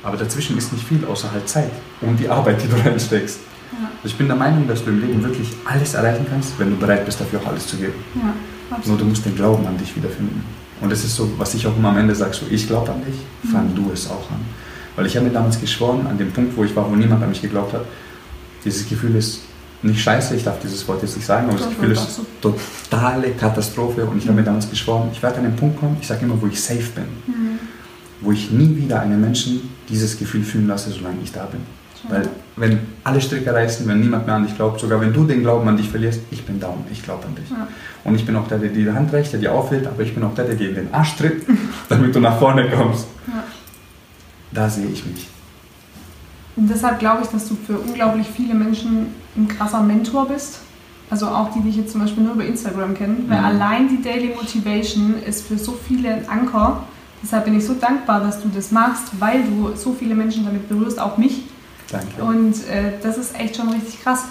[0.03, 3.39] Aber dazwischen ist nicht viel, außer halt Zeit und die Arbeit, die du reinsteckst.
[3.71, 3.89] Ja.
[4.03, 6.77] Also ich bin der Meinung, dass du im Leben wirklich alles erreichen kannst, wenn du
[6.77, 7.93] bereit bist, dafür auch alles zu geben.
[8.15, 10.43] Ja, Nur du musst den Glauben an dich wiederfinden.
[10.81, 13.01] Und das ist so, was ich auch immer am Ende sage, so ich glaube an
[13.05, 13.15] dich,
[13.51, 13.75] fang mhm.
[13.75, 14.39] du es auch an.
[14.95, 17.29] Weil ich habe mir damals geschworen, an dem Punkt, wo ich war, wo niemand an
[17.29, 17.85] mich geglaubt hat,
[18.63, 19.41] dieses Gefühl ist
[19.81, 24.05] nicht scheiße, ich darf dieses Wort jetzt nicht sagen, aber das Gefühl ist totale Katastrophe.
[24.05, 26.41] Und ich habe mir damals geschworen, ich werde an den Punkt kommen, ich sage immer,
[26.41, 27.05] wo ich safe bin.
[27.27, 27.38] Mhm.
[28.21, 31.61] Wo ich nie wieder einen Menschen dieses Gefühl fühlen lasse, solange ich da bin.
[32.07, 35.41] Weil wenn alle Stricke reißen, wenn niemand mehr an dich glaubt, sogar wenn du den
[35.41, 37.49] Glauben an dich verlierst, ich bin down, ich glaube an dich.
[37.49, 37.67] Ja.
[38.03, 40.13] Und ich bin auch der, der dir die Hand reicht, der dir aufhält, aber ich
[40.13, 41.45] bin auch der, der dir in den Arsch tritt,
[41.89, 43.07] damit du nach vorne kommst.
[43.27, 43.43] Ja.
[44.51, 45.27] Da sehe ich mich.
[46.55, 50.59] Und deshalb glaube ich, dass du für unglaublich viele Menschen ein krasser Mentor bist.
[51.09, 53.13] Also auch die, die ich jetzt zum Beispiel nur über Instagram kenne.
[53.13, 53.29] Mhm.
[53.29, 56.83] Weil allein die Daily Motivation ist für so viele ein Anker.
[57.21, 60.69] Deshalb bin ich so dankbar, dass du das machst, weil du so viele Menschen damit
[60.69, 61.43] berührst, auch mich.
[61.91, 62.23] Danke.
[62.23, 64.25] Und äh, das ist echt schon richtig krass.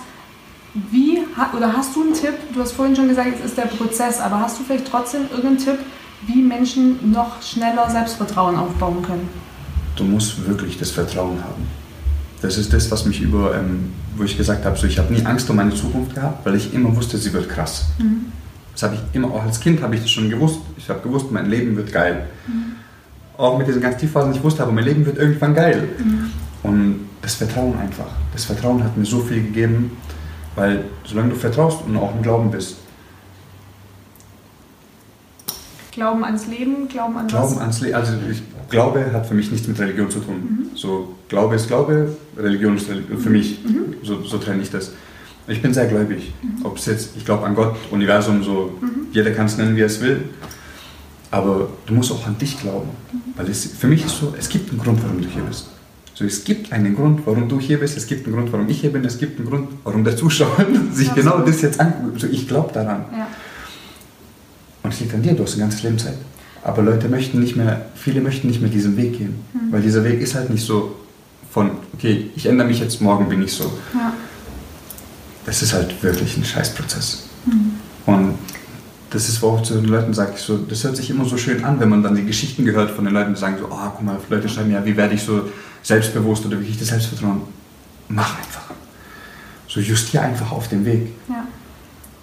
[0.90, 1.20] Wie,
[1.56, 2.34] oder hast du einen Tipp?
[2.54, 5.58] Du hast vorhin schon gesagt, es ist der Prozess, aber hast du vielleicht trotzdem irgendeinen
[5.58, 5.78] Tipp,
[6.26, 9.28] wie Menschen noch schneller Selbstvertrauen aufbauen können?
[9.98, 11.66] du musst wirklich das Vertrauen haben.
[12.40, 15.24] Das ist das, was mich über, ähm, wo ich gesagt habe, so, ich habe nie
[15.24, 17.86] Angst um meine Zukunft gehabt, weil ich immer wusste, sie wird krass.
[17.98, 18.26] Mhm.
[18.78, 20.60] Das habe ich immer, auch als Kind habe ich das schon gewusst.
[20.76, 22.28] Ich habe gewusst, mein Leben wird geil.
[22.46, 22.76] Mhm.
[23.36, 25.88] Auch mit diesen ganz Tiefphasen, ich wusste aber, mein Leben wird irgendwann geil.
[25.98, 26.30] Mhm.
[26.62, 28.06] Und das Vertrauen einfach.
[28.32, 29.96] Das Vertrauen hat mir so viel gegeben,
[30.54, 32.76] weil solange du vertraust und auch im Glauben bist,
[35.90, 37.60] Glauben ans Leben, Glauben an Glauben was?
[37.60, 37.96] ans Leben.
[37.96, 40.36] Also ich, Glaube hat für mich nichts mit Religion zu tun.
[40.36, 40.76] Mhm.
[40.76, 43.18] So Glaube ist Glaube, Religion ist Religion.
[43.18, 43.94] Für mich, mhm.
[44.04, 44.92] so, so trenne ich das.
[45.48, 46.32] Ich bin sehr gläubig.
[46.42, 46.64] Mhm.
[46.64, 49.06] Ob es jetzt, ich glaube an Gott, Universum, so mhm.
[49.12, 50.24] jeder kann es nennen, wie er es will.
[51.30, 52.90] Aber du musst auch an dich glauben.
[53.12, 53.18] Mhm.
[53.36, 55.68] Weil es, für mich ist so, es gibt einen Grund, warum du hier bist.
[56.14, 58.80] So, es gibt einen Grund, warum du hier bist, es gibt einen Grund, warum ich
[58.80, 62.14] hier bin, es gibt einen Grund, warum der Zuschauer sich genau das jetzt anguckt.
[62.14, 63.04] Also ich glaube daran.
[63.12, 63.28] Ja.
[64.82, 66.16] Und es liegt an dir, du hast ein ganzes Leben Zeit.
[66.64, 69.36] Aber Leute möchten nicht mehr, viele möchten nicht mehr diesen Weg gehen.
[69.52, 69.72] Mhm.
[69.72, 70.96] Weil dieser Weg ist halt nicht so
[71.50, 73.72] von, okay, ich ändere mich jetzt, morgen bin ich so.
[73.94, 74.12] Ja.
[75.48, 77.22] Das ist halt wirklich ein Scheißprozess.
[77.46, 77.70] Mhm.
[78.04, 78.38] Und
[79.08, 81.38] das ist, wo auch zu den Leuten sage ich so, das hört sich immer so
[81.38, 83.90] schön an, wenn man dann die Geschichten gehört von den Leuten, die sagen so, oh,
[83.96, 85.48] guck mal, Leute schreiben ja, wie werde ich so
[85.82, 87.40] selbstbewusst oder wie kriege ich das Selbstvertrauen?
[88.10, 88.74] Mach einfach.
[89.68, 91.14] So justier einfach auf dem Weg.
[91.30, 91.46] Ja.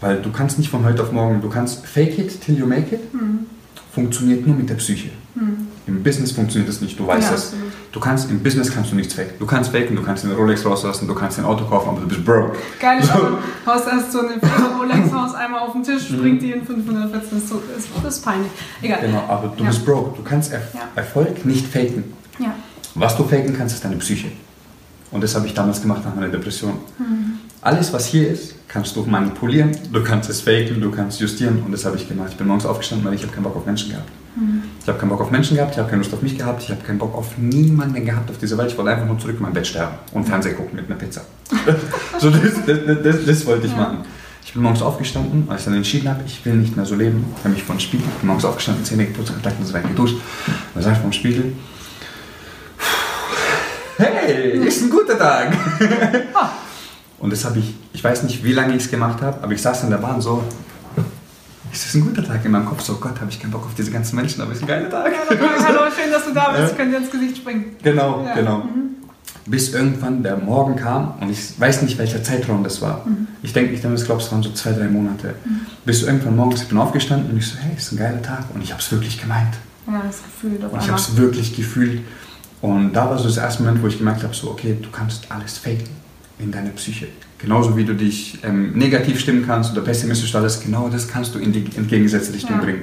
[0.01, 2.93] Weil du kannst nicht von heute auf morgen, du kannst fake it till you make
[2.93, 3.47] it, mhm.
[3.91, 5.09] funktioniert nur mit der Psyche.
[5.33, 5.69] Mhm.
[5.87, 7.53] Im Business funktioniert das nicht, du weißt ja, das.
[7.91, 9.33] Du kannst, im Business kannst du nichts faken.
[9.37, 12.07] Du kannst faken, du kannst den Rolex rauslassen, du kannst ein Auto kaufen, aber du
[12.07, 12.57] bist broke.
[12.79, 13.13] Geil, so.
[13.13, 13.37] du
[13.71, 14.33] haust erst so eine
[14.77, 16.17] Rolex haus einmal auf den Tisch, mhm.
[16.17, 18.51] springt die in 514, das ist, das ist peinlich.
[18.81, 19.01] Egal.
[19.01, 19.69] Genau, aber du ja.
[19.69, 20.17] bist broke.
[20.17, 20.81] Du kannst er ja.
[20.95, 22.03] Erfolg nicht faken.
[22.39, 22.55] Ja.
[22.95, 24.31] Was du faken kannst, ist deine Psyche.
[25.11, 26.79] Und das habe ich damals gemacht nach meiner Depression.
[26.97, 27.39] Mhm.
[27.61, 31.71] Alles, was hier ist, kannst du manipulieren, du kannst es faken, du kannst justieren und
[31.71, 32.30] das habe ich gemacht.
[32.32, 34.10] Ich bin morgens aufgestanden, weil ich habe keinen Bock auf Menschen gehabt.
[34.36, 34.63] Mhm.
[34.82, 36.69] Ich habe keinen Bock auf Menschen gehabt, ich habe keine Lust auf mich gehabt, ich
[36.69, 38.71] habe keinen Bock auf niemanden gehabt auf dieser Welt.
[38.71, 41.21] Ich wollte einfach nur zurück in mein Bett sterben und Fernsehen gucken mit einer Pizza.
[42.19, 43.78] so, das, das, das, das, wollte ich ja.
[43.78, 43.97] machen.
[44.43, 47.25] Ich bin morgens aufgestanden, als ich dann entschieden habe, ich will nicht mehr so leben,
[47.39, 50.17] habe mich vor dem Spiegel, bin morgens aufgestanden, Zähne geputzt, Kontakt und so weiter geduscht.
[50.73, 51.54] Dann sage ich vor dem Spiegel,
[53.97, 55.56] hey, ist ein guter Tag.
[57.25, 59.59] Und das habe ich, ich weiß nicht, wie lange ich es gemacht habe, aber ich
[59.59, 60.43] saß in der Bahn so,
[61.73, 62.81] ist das ein guter Tag in meinem Kopf?
[62.81, 64.91] So, Gott, habe ich keinen Bock auf diese ganzen Menschen, aber es ist ein geiler
[64.91, 65.11] Tag.
[65.11, 67.77] Ja, hallo, schön, dass du da bist, ich könnte dir ins Gesicht springen.
[67.81, 68.35] Genau, ja.
[68.35, 68.57] genau.
[68.59, 68.97] Mhm.
[69.47, 73.03] Bis irgendwann der Morgen kam und ich weiß nicht, welcher Zeitraum das war.
[73.07, 73.27] Mhm.
[73.41, 75.33] Ich denke, ich glaube, es waren so zwei, drei Monate.
[75.45, 75.61] Mhm.
[75.83, 78.43] Bis irgendwann morgens, ich bin aufgestanden und ich so, hey, es ist ein geiler Tag.
[78.53, 79.55] Und ich habe es wirklich gemeint.
[79.88, 80.63] Ja, das Gefühl.
[80.63, 82.01] Und ich habe es wirklich gefühlt.
[82.61, 85.25] Und da war so das erste Moment, wo ich gemerkt habe, so, okay, du kannst
[85.31, 86.04] alles faken
[86.39, 87.07] in deine Psyche.
[87.39, 91.39] Genauso wie du dich ähm, negativ stimmen kannst oder pessimistisch alles, genau das kannst du
[91.39, 92.61] in die entgegengesetzte Richtung ja.
[92.61, 92.81] bringen.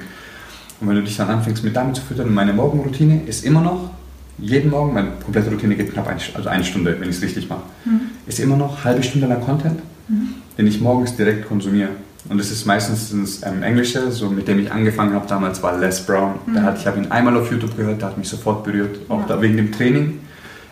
[0.80, 3.90] Und wenn du dich dann anfängst mit damit zu füttern, meine Morgenroutine ist immer noch,
[4.38, 7.48] jeden Morgen, meine komplette Routine geht knapp eine, also eine Stunde, wenn ich es richtig
[7.48, 8.00] mache, mhm.
[8.26, 10.34] ist immer noch halbe Stunde lang Content, mhm.
[10.58, 11.90] den ich morgens direkt konsumiere.
[12.28, 15.78] Und das ist meistens das ähm, Englische, so mit dem ich angefangen habe damals, war
[15.78, 16.34] Les Brown.
[16.46, 16.54] Mhm.
[16.54, 19.20] Da hatte, ich habe ihn einmal auf YouTube gehört, der hat mich sofort berührt, auch
[19.20, 19.26] ja.
[19.26, 20.20] da wegen dem Training.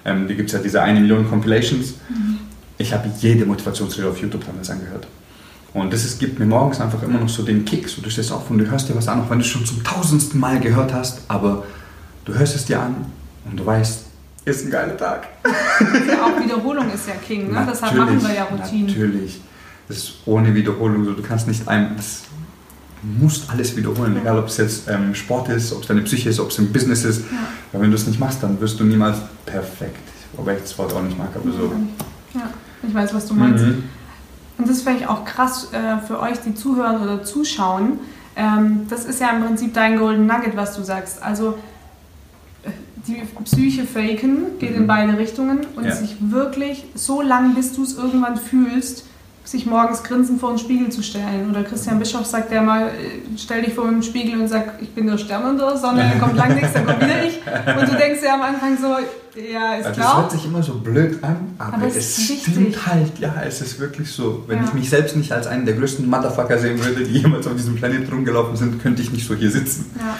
[0.04, 1.94] Ähm, da gibt es ja diese eine Million Compilations.
[2.08, 2.39] Mhm
[2.80, 5.06] ich habe jede Motivationsrede auf YouTube damals angehört.
[5.74, 7.88] Und das ist, gibt mir morgens einfach immer noch so den Kick.
[7.88, 9.64] So, du stehst auf und du hörst dir was an, auch wenn du es schon
[9.64, 11.64] zum tausendsten Mal gehört hast, aber
[12.24, 12.96] du hörst es dir an
[13.44, 14.06] und du weißt,
[14.46, 15.28] ist ein geiler Tag.
[16.08, 17.68] Ja, auch Wiederholung ist ja King, ne?
[17.70, 18.86] deshalb machen wir ja Routinen.
[18.86, 19.40] Natürlich.
[19.86, 21.12] Das ist ohne Wiederholung so.
[21.12, 22.22] Du kannst nicht ein, das,
[23.02, 26.30] du musst alles wiederholen, egal ob es jetzt ähm, Sport ist, ob es deine Psyche
[26.30, 27.20] ist, ob es im Business ist.
[27.30, 27.46] Ja.
[27.72, 30.00] Weil wenn du es nicht machst, dann wirst du niemals perfekt.
[30.32, 31.72] Wobei ich das Wort auch nicht mag, aber so.
[32.34, 32.50] Ja.
[32.82, 33.64] Ich weiß, was du meinst.
[33.64, 33.84] Mhm.
[34.58, 37.98] Und das ist vielleicht auch krass äh, für euch, die zuhören oder zuschauen.
[38.36, 41.22] Ähm, das ist ja im Prinzip dein Golden Nugget, was du sagst.
[41.22, 41.58] Also
[42.62, 42.70] äh,
[43.06, 44.82] die Psyche faken geht mhm.
[44.82, 45.92] in beide Richtungen und ja.
[45.92, 49.06] sich wirklich so lange, bis du es irgendwann fühlst,
[49.44, 51.50] sich morgens grinsend vor den Spiegel zu stellen.
[51.50, 52.90] Oder Christian Bischof sagt ja mal, äh,
[53.36, 56.20] stell dich vor den Spiegel und sag, ich bin der Stern unter der Sonne, dann
[56.20, 57.40] kommt lang nichts, dann kommt wieder ich.
[57.80, 58.96] Und du denkst ja am Anfang so,
[59.40, 59.94] ja, ist klar.
[59.94, 63.18] Das hört sich immer so blöd an, aber, aber es, es stimmt halt.
[63.18, 64.44] Ja, es ist wirklich so.
[64.46, 64.64] Wenn ja.
[64.64, 67.76] ich mich selbst nicht als einen der größten Motherfucker sehen würde, die jemals auf diesem
[67.76, 69.90] Planeten rumgelaufen sind, könnte ich nicht so hier sitzen.
[69.98, 70.16] Ja.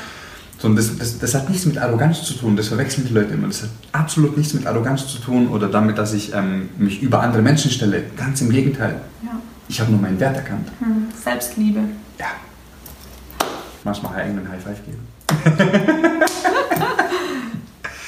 [0.61, 3.47] So, das, das, das, hat nichts mit Arroganz zu tun, das verwechseln die Leute immer.
[3.47, 7.23] Das hat absolut nichts mit Arroganz zu tun oder damit, dass ich ähm, mich über
[7.23, 8.03] andere Menschen stelle.
[8.15, 9.01] Ganz im Gegenteil.
[9.25, 9.41] Ja.
[9.69, 10.69] Ich habe nur meinen Wert erkannt.
[10.81, 11.07] Hm.
[11.25, 11.81] Selbstliebe.
[12.19, 12.27] Ja.
[13.85, 14.99] Manchmal einen High Five geben.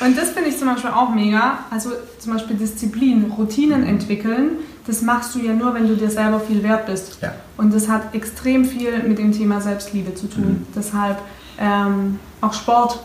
[0.05, 1.61] Und das finde ich zum Beispiel auch mega.
[1.71, 6.41] Also zum Beispiel Disziplin, Routinen entwickeln, das machst du ja nur, wenn du dir selber
[6.41, 7.19] viel wert bist.
[7.23, 7.35] Ja.
[7.57, 10.45] Und das hat extrem viel mit dem Thema Selbstliebe zu tun.
[10.45, 10.67] Mhm.
[10.75, 11.19] Deshalb
[11.59, 13.01] ähm, auch Sport.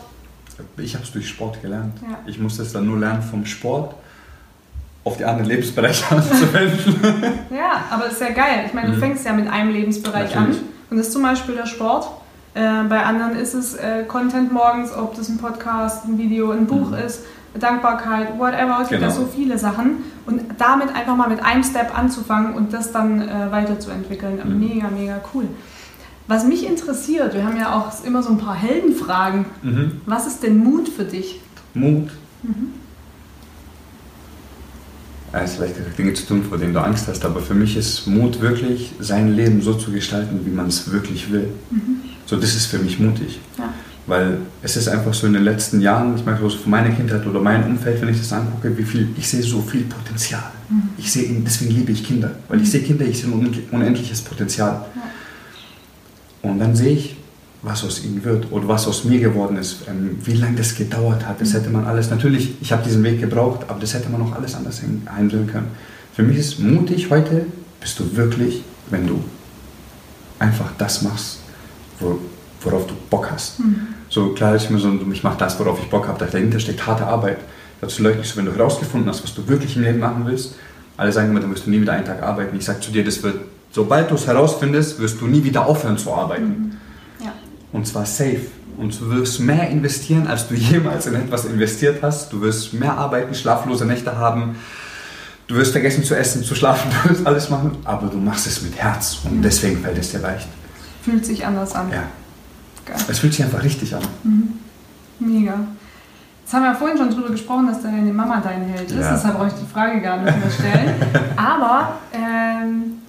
[0.76, 1.94] Ich habe es durch Sport gelernt.
[2.02, 2.18] Ja.
[2.26, 3.94] Ich musste es dann nur lernen vom Sport
[5.04, 6.96] auf die anderen Lebensbereiche anzuwenden.
[7.50, 8.64] Ja, aber das ist ja geil.
[8.66, 9.00] Ich meine, du Mhm.
[9.00, 10.58] fängst ja mit einem Lebensbereich Natürlich.
[10.58, 10.64] an.
[10.90, 12.08] Und das ist zum Beispiel der Sport.
[12.54, 16.66] Äh, bei anderen ist es äh, Content morgens, ob das ein Podcast, ein Video, ein
[16.66, 16.94] Buch Mhm.
[17.06, 17.20] ist,
[17.58, 18.78] Dankbarkeit, whatever.
[18.82, 19.20] Es gibt ja Genau.
[19.20, 20.04] so viele Sachen.
[20.26, 24.40] Und damit einfach mal mit einem Step anzufangen und das dann äh, weiterzuentwickeln.
[24.44, 24.58] Mhm.
[24.58, 25.46] Mega, mega cool.
[26.28, 29.46] Was mich interessiert, wir haben ja auch immer so ein paar Heldenfragen.
[29.62, 29.92] Mhm.
[30.04, 31.40] Was ist denn Mut für dich?
[31.72, 32.10] Mut.
[32.42, 32.68] Mhm.
[35.32, 38.06] Ja, ist vielleicht Dinge zu tun, vor denen du Angst hast, aber für mich ist
[38.06, 41.48] Mut wirklich, sein Leben so zu gestalten, wie man es wirklich will.
[42.26, 43.40] So, das ist für mich mutig.
[43.58, 43.72] Ja.
[44.06, 47.26] Weil es ist einfach so in den letzten Jahren, ich meine, so von meiner Kindheit
[47.26, 50.50] oder meinem Umfeld, wenn ich das angucke, wie viel, ich sehe so viel Potenzial.
[50.68, 50.82] Mhm.
[50.96, 54.86] Ich sehe, deswegen liebe ich Kinder, weil ich sehe Kinder, ich sehe ein unendliches Potenzial.
[56.42, 57.16] Und dann sehe ich,
[57.62, 61.26] was aus ihnen wird oder was aus mir geworden ist, ähm, wie lange das gedauert
[61.26, 61.40] hat.
[61.40, 64.34] Das hätte man alles, natürlich, ich habe diesen Weg gebraucht, aber das hätte man noch
[64.34, 65.68] alles anders handeln können.
[66.12, 67.46] Für mich ist mutig heute,
[67.80, 69.22] bist du wirklich, wenn du
[70.38, 71.38] einfach das machst,
[71.98, 72.18] wo,
[72.62, 73.58] worauf du Bock hast.
[73.58, 73.88] Mhm.
[74.08, 77.06] So klar ist mir so, ich mache das, worauf ich Bock habe, dahinter steckt harte
[77.06, 77.38] Arbeit.
[77.80, 80.56] Dazu nicht so, wenn du herausgefunden hast, was du wirklich im Leben machen willst.
[80.96, 82.56] Alle sagen immer, dann wirst du nie wieder einen Tag arbeiten.
[82.56, 83.36] Ich sage zu dir, das wird,
[83.70, 86.76] sobald du es herausfindest, wirst du nie wieder aufhören zu arbeiten.
[87.24, 87.32] Ja.
[87.72, 88.40] Und zwar safe.
[88.76, 92.32] Und du wirst mehr investieren, als du jemals in etwas investiert hast.
[92.32, 94.56] Du wirst mehr arbeiten, schlaflose Nächte haben.
[95.48, 97.72] Du wirst vergessen zu essen, zu schlafen, du wirst alles machen.
[97.84, 99.18] Aber du machst es mit Herz.
[99.24, 99.42] Und Ja.
[99.42, 100.46] deswegen fällt es dir leicht.
[101.02, 101.90] Fühlt sich anders an.
[101.90, 102.02] Ja.
[102.84, 102.96] Geil.
[103.08, 104.02] Es fühlt sich einfach richtig an.
[105.18, 105.54] Mega.
[106.42, 109.12] Jetzt haben wir ja vorhin schon drüber gesprochen, dass deine Mama dein Held ist, Ja.
[109.12, 110.94] deshalb brauche ich die Frage gar nicht mehr stellen.
[111.36, 113.02] Aber ähm,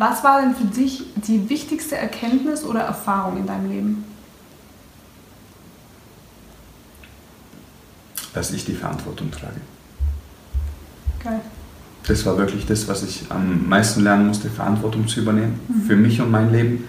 [0.00, 4.04] was war denn für dich die wichtigste Erkenntnis oder Erfahrung in deinem Leben?
[8.32, 9.60] Dass ich die Verantwortung trage.
[11.22, 11.40] Geil.
[12.06, 15.60] Das war wirklich das, was ich am meisten lernen musste, Verantwortung zu übernehmen.
[15.68, 15.82] Mhm.
[15.86, 16.88] Für mich und mein Leben.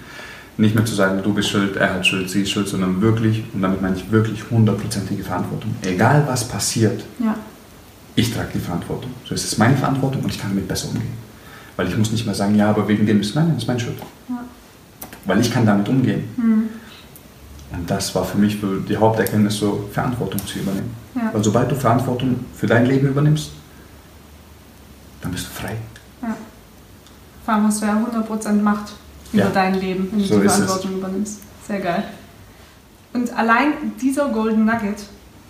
[0.58, 3.44] Nicht mehr zu sagen, du bist schuld, er hat schuld, sie ist schuld, sondern wirklich,
[3.54, 5.74] und damit meine ich wirklich hundertprozentige Verantwortung.
[5.82, 7.36] Egal was passiert, Ja.
[8.16, 9.12] ich trage die Verantwortung.
[9.26, 11.31] So es ist meine Verantwortung und ich kann damit besser umgehen.
[11.82, 13.80] Weil ich muss nicht mehr sagen, ja, aber wegen dem ist, nein, das ist meine
[13.80, 13.98] Schuld.
[14.30, 14.36] Ja.
[15.26, 16.26] Weil ich kann damit umgehen.
[16.36, 16.70] Hm.
[17.72, 20.94] Und das war für mich die Haupterkenntnis, so Verantwortung zu übernehmen.
[21.16, 21.32] Ja.
[21.34, 23.50] Weil sobald du Verantwortung für dein Leben übernimmst,
[25.24, 25.76] dann bist du frei.
[26.22, 26.38] ja.
[27.44, 28.94] Vor allem hast du ja 100% Macht
[29.34, 29.50] über Ja.
[29.50, 30.58] dein Leben, wenn du So die ist es.
[30.66, 31.40] Verantwortung übernimmst.
[31.68, 32.04] Sehr geil.
[33.14, 35.00] Und allein dieser Golden Nugget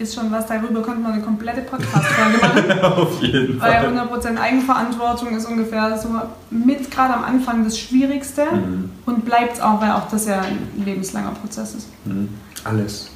[0.02, 2.80] ist schon was, darüber könnte man eine komplette Podcast-Folge machen.
[2.82, 6.10] Auf jeden Weil 100% Eigenverantwortung ist ungefähr so
[6.50, 8.90] mit gerade am Anfang das Schwierigste Mhm.
[9.06, 11.88] und bleibt es auch, weil auch das ja ein lebenslanger Prozess ist.
[12.06, 12.30] Mhm.
[12.64, 13.10] Alles.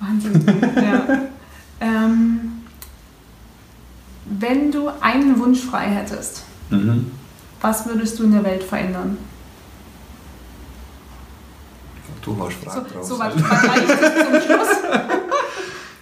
[0.00, 0.44] Wahnsinn.
[0.76, 1.18] ja.
[1.80, 2.52] ähm,
[4.26, 7.10] wenn du einen Wunsch frei hättest, Mhm.
[7.60, 9.18] was würdest du in der Welt verändern?
[12.22, 13.08] Du haust So, Fragen raus.
[13.08, 14.68] so was zum Schluss.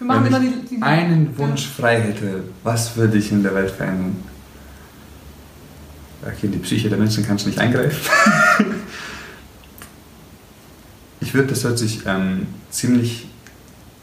[0.03, 3.45] Wir machen Wenn immer ich die, die einen Wunsch frei hätte, was würde ich in
[3.45, 4.17] der Welt verändern?
[6.23, 8.01] Okay, in die Psyche der Menschen kannst du nicht eingreifen.
[11.21, 13.29] ich würde, das hört sich ähm, ziemlich,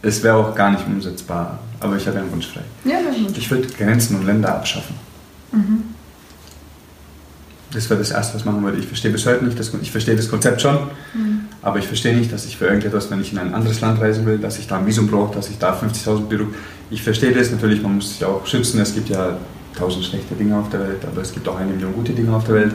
[0.01, 2.61] es wäre auch gar nicht umsetzbar, aber ich habe einen Wunsch frei.
[2.85, 3.37] Ja, Wunsch.
[3.37, 4.95] Ich würde Grenzen und Länder abschaffen.
[5.51, 5.83] Mhm.
[7.71, 8.77] Das wäre das Erste, was ich machen würde.
[8.77, 10.77] Ich verstehe bis heute nicht, das, ich verstehe das Konzept schon,
[11.13, 11.38] Mhm.
[11.69, 14.25] Aber ich verstehe nicht, dass ich für irgendetwas, wenn ich in ein anderes Land reisen
[14.25, 16.47] will, dass ich da ein Visum brauche, dass ich da 50.000 Büro.
[16.89, 18.79] Ich verstehe das natürlich, man muss sich auch schützen.
[18.79, 19.37] Es gibt ja
[19.77, 22.45] tausend schlechte Dinge auf der Welt, aber es gibt auch eine Million gute Dinge auf
[22.45, 22.73] der Welt.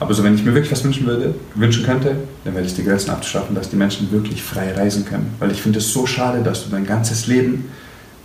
[0.00, 2.84] Aber so, wenn ich mir wirklich was wünschen würde, wünschen könnte, dann wäre es die
[2.84, 5.34] Grenzen abzuschaffen, dass die Menschen wirklich frei reisen können.
[5.40, 7.64] Weil ich finde es so schade, dass du dein ganzes Leben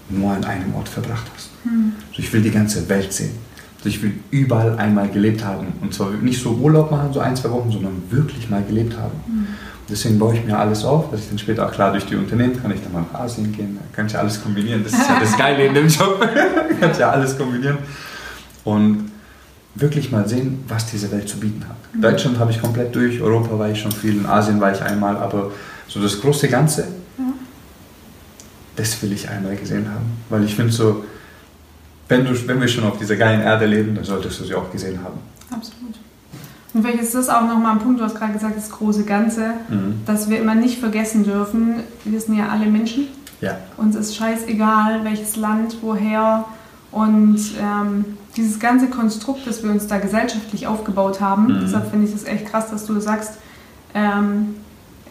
[0.10, 1.50] nur an einem Ort verbracht hast.
[1.66, 1.94] Mhm.
[2.10, 3.32] Also ich will die ganze Welt sehen.
[3.78, 5.74] Also ich will überall einmal gelebt haben.
[5.82, 9.16] Und zwar nicht so Urlaub machen, so ein, zwei Wochen, sondern wirklich mal gelebt haben.
[9.28, 9.48] Mhm.
[9.90, 12.62] Deswegen baue ich mir alles auf, dass ich dann später auch klar durch die Unternehmen
[12.62, 13.78] kann ich dann mal nach Asien gehen.
[13.78, 14.84] Da kann ich ja alles kombinieren.
[14.84, 16.22] Das ist ja das Geile in dem Job.
[16.80, 17.80] kann ich ja alles kombinieren.
[18.64, 19.12] Und
[19.76, 21.76] wirklich mal sehen, was diese Welt zu bieten hat.
[21.94, 22.02] Mhm.
[22.02, 25.18] Deutschland habe ich komplett durch, Europa war ich schon viel, in Asien war ich einmal,
[25.18, 25.52] aber
[25.88, 27.26] so das große Ganze, Ja.
[28.76, 30.06] das will ich einmal gesehen haben.
[30.30, 31.04] Weil ich finde so,
[32.08, 34.72] wenn, du, wenn wir schon auf dieser geilen Erde leben, dann solltest du sie auch
[34.72, 35.20] gesehen haben.
[35.50, 35.96] Absolut.
[36.74, 39.54] Und vielleicht ist das auch nochmal ein Punkt, du hast gerade gesagt, das große Ganze,
[39.70, 40.02] Mhm.
[40.06, 43.08] dass wir immer nicht vergessen dürfen, wir sind ja alle Menschen.
[43.42, 43.58] Ja.
[43.78, 46.46] Uns ist scheißegal, welches Land, woher.
[46.92, 48.06] Und ähm,
[48.38, 51.60] dieses ganze Konstrukt, das wir uns da gesellschaftlich aufgebaut haben, Mhm.
[51.62, 53.34] deshalb finde ich es echt krass, dass du sagst,
[53.94, 54.56] ähm,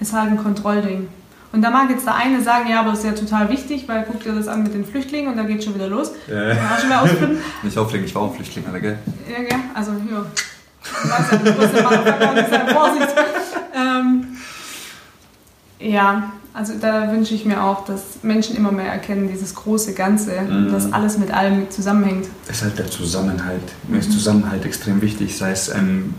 [0.01, 1.07] ist halt ein Kontrollding.
[1.53, 4.05] Und da mag jetzt der eine sagen, ja, aber das ist ja total wichtig, weil
[4.11, 6.11] guck dir das an mit den Flüchtlingen und da geht schon wieder los.
[6.29, 6.57] Äh.
[6.57, 7.31] Ja, schon wieder.
[7.63, 8.99] Nicht auflegen, ich war auch Flüchtling, Alter, gell?
[9.31, 9.59] Ja, gell?
[9.75, 10.25] Also, ja.
[10.85, 11.53] Ich weiß ja, du
[12.41, 13.09] musst ja Vorsicht.
[13.75, 14.27] Ähm,
[15.79, 20.41] ja, also da wünsche ich mir auch, dass Menschen immer mehr erkennen, dieses große Ganze,
[20.43, 20.71] Mhm.
[20.73, 22.27] dass alles mit allem zusammenhängt.
[22.47, 23.63] Das ist halt der Zusammenhalt.
[23.89, 25.37] Mir ist Zusammenhalt extrem wichtig.
[25.37, 26.15] Sei es, ähm,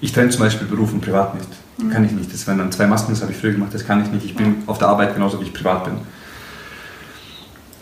[0.00, 1.48] ich trenne zum Beispiel Beruf und Privat nicht.
[1.92, 2.32] Kann ich nicht.
[2.32, 4.24] Das wären dann zwei Masken, das habe ich früher gemacht, das kann ich nicht.
[4.24, 5.94] Ich bin auf der Arbeit genauso, wie ich privat bin.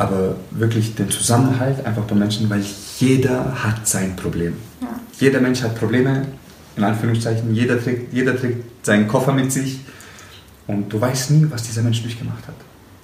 [0.00, 2.64] Aber wirklich den Zusammenhalt einfach bei Menschen, weil
[2.98, 4.54] jeder hat sein Problem.
[4.80, 4.88] Ja.
[5.18, 6.22] Jeder Mensch hat Probleme,
[6.74, 7.54] in Anführungszeichen.
[7.54, 9.80] Jeder trägt, jeder trägt seinen Koffer mit sich.
[10.66, 12.54] Und du weißt nie, was dieser Mensch durchgemacht hat.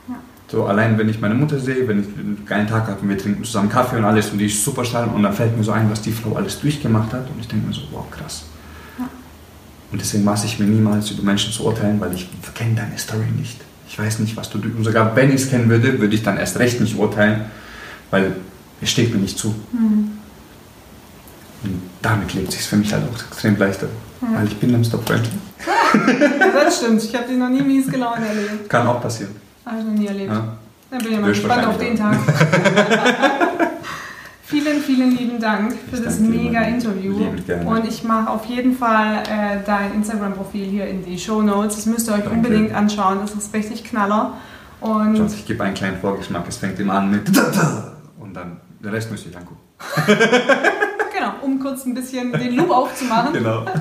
[0.08, 0.14] Ja.
[0.50, 3.18] So allein, wenn ich meine Mutter sehe, wenn ich einen geilen Tag habe und wir
[3.18, 5.72] trinken zusammen Kaffee und alles und die ist super stark und dann fällt mir so
[5.72, 8.44] ein, was die Frau alles durchgemacht hat und ich denke mir so, wow, krass.
[8.98, 9.06] Ja.
[9.92, 13.26] Und deswegen maße ich mir niemals über Menschen zu urteilen, weil ich kenne deine Story
[13.36, 13.65] nicht.
[13.88, 14.58] Ich weiß nicht, was du.
[14.58, 17.46] Und sogar wenn ich es kennen würde, würde ich dann erst recht nicht urteilen,
[18.10, 18.36] weil
[18.80, 19.54] es steht mir nicht zu.
[19.72, 20.18] Mhm.
[21.62, 23.88] Und damit lebt es sich für mich halt auch extrem leichter.
[24.20, 24.38] Ja.
[24.38, 24.98] Weil ich bin Mr.
[25.04, 25.30] Friendly.
[25.66, 27.02] Ja, das stimmt.
[27.02, 28.68] Ich habe dich noch nie mies gelaunt erlebt.
[28.68, 29.34] Kann auch passieren.
[29.64, 30.30] Habe ich noch nie erlebt.
[30.30, 30.56] Ja.
[30.90, 32.16] Dann bin ich mal gespannt auf den Tag.
[34.46, 36.62] vielen, vielen lieben Dank für Ich das mega.
[36.62, 37.16] Interview.
[37.66, 41.76] Und ich mache auf jeden Fall äh, dein Instagram-Profil hier in die Show Notes.
[41.76, 42.36] Das müsst ihr euch Danke.
[42.36, 43.18] unbedingt anschauen.
[43.20, 44.34] Das ist richtig Knaller.
[44.80, 46.44] Und Jones, ich gebe einen kleinen Vorgeschmack.
[46.48, 47.28] Es fängt immer an mit
[48.20, 49.60] und dann der Rest müsst ihr euch angucken.
[51.14, 53.32] genau, um kurz ein bisschen den Loop aufzumachen.
[53.32, 53.64] Genau.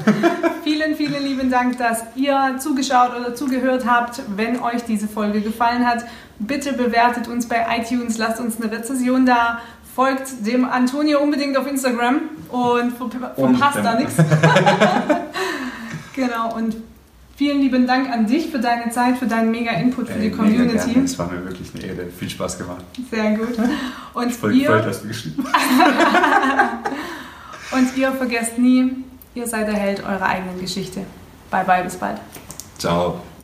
[0.63, 4.23] Vielen, vielen lieben Dank, dass ihr zugeschaut oder zugehört habt.
[4.35, 6.05] Wenn euch diese Folge gefallen hat,
[6.39, 9.59] bitte bewertet uns bei iTunes, lasst uns eine Rezession da,
[9.95, 14.13] folgt dem Antonio unbedingt auf Instagram und ver- Und verpasst da nichts.
[16.15, 16.77] Genau, und
[17.35, 20.31] vielen lieben Dank an dich für deine Zeit, für deinen mega Input für die Ey,
[20.31, 20.53] gerne.
[20.53, 20.97] Community.
[21.03, 22.05] Es war mir wirklich eine Ehre.
[22.07, 22.85] Viel Spaß gemacht.
[23.11, 23.49] Sehr gut.
[24.13, 25.45] Und Voll ihr, gefreut, hast du geschrieben.
[27.73, 28.93] und ihr vergesst nie,
[29.33, 31.01] ihr seid der Held eurer eigenen Geschichte.
[31.51, 32.21] Bye bye, bis bald.
[32.77, 33.19] Ciao.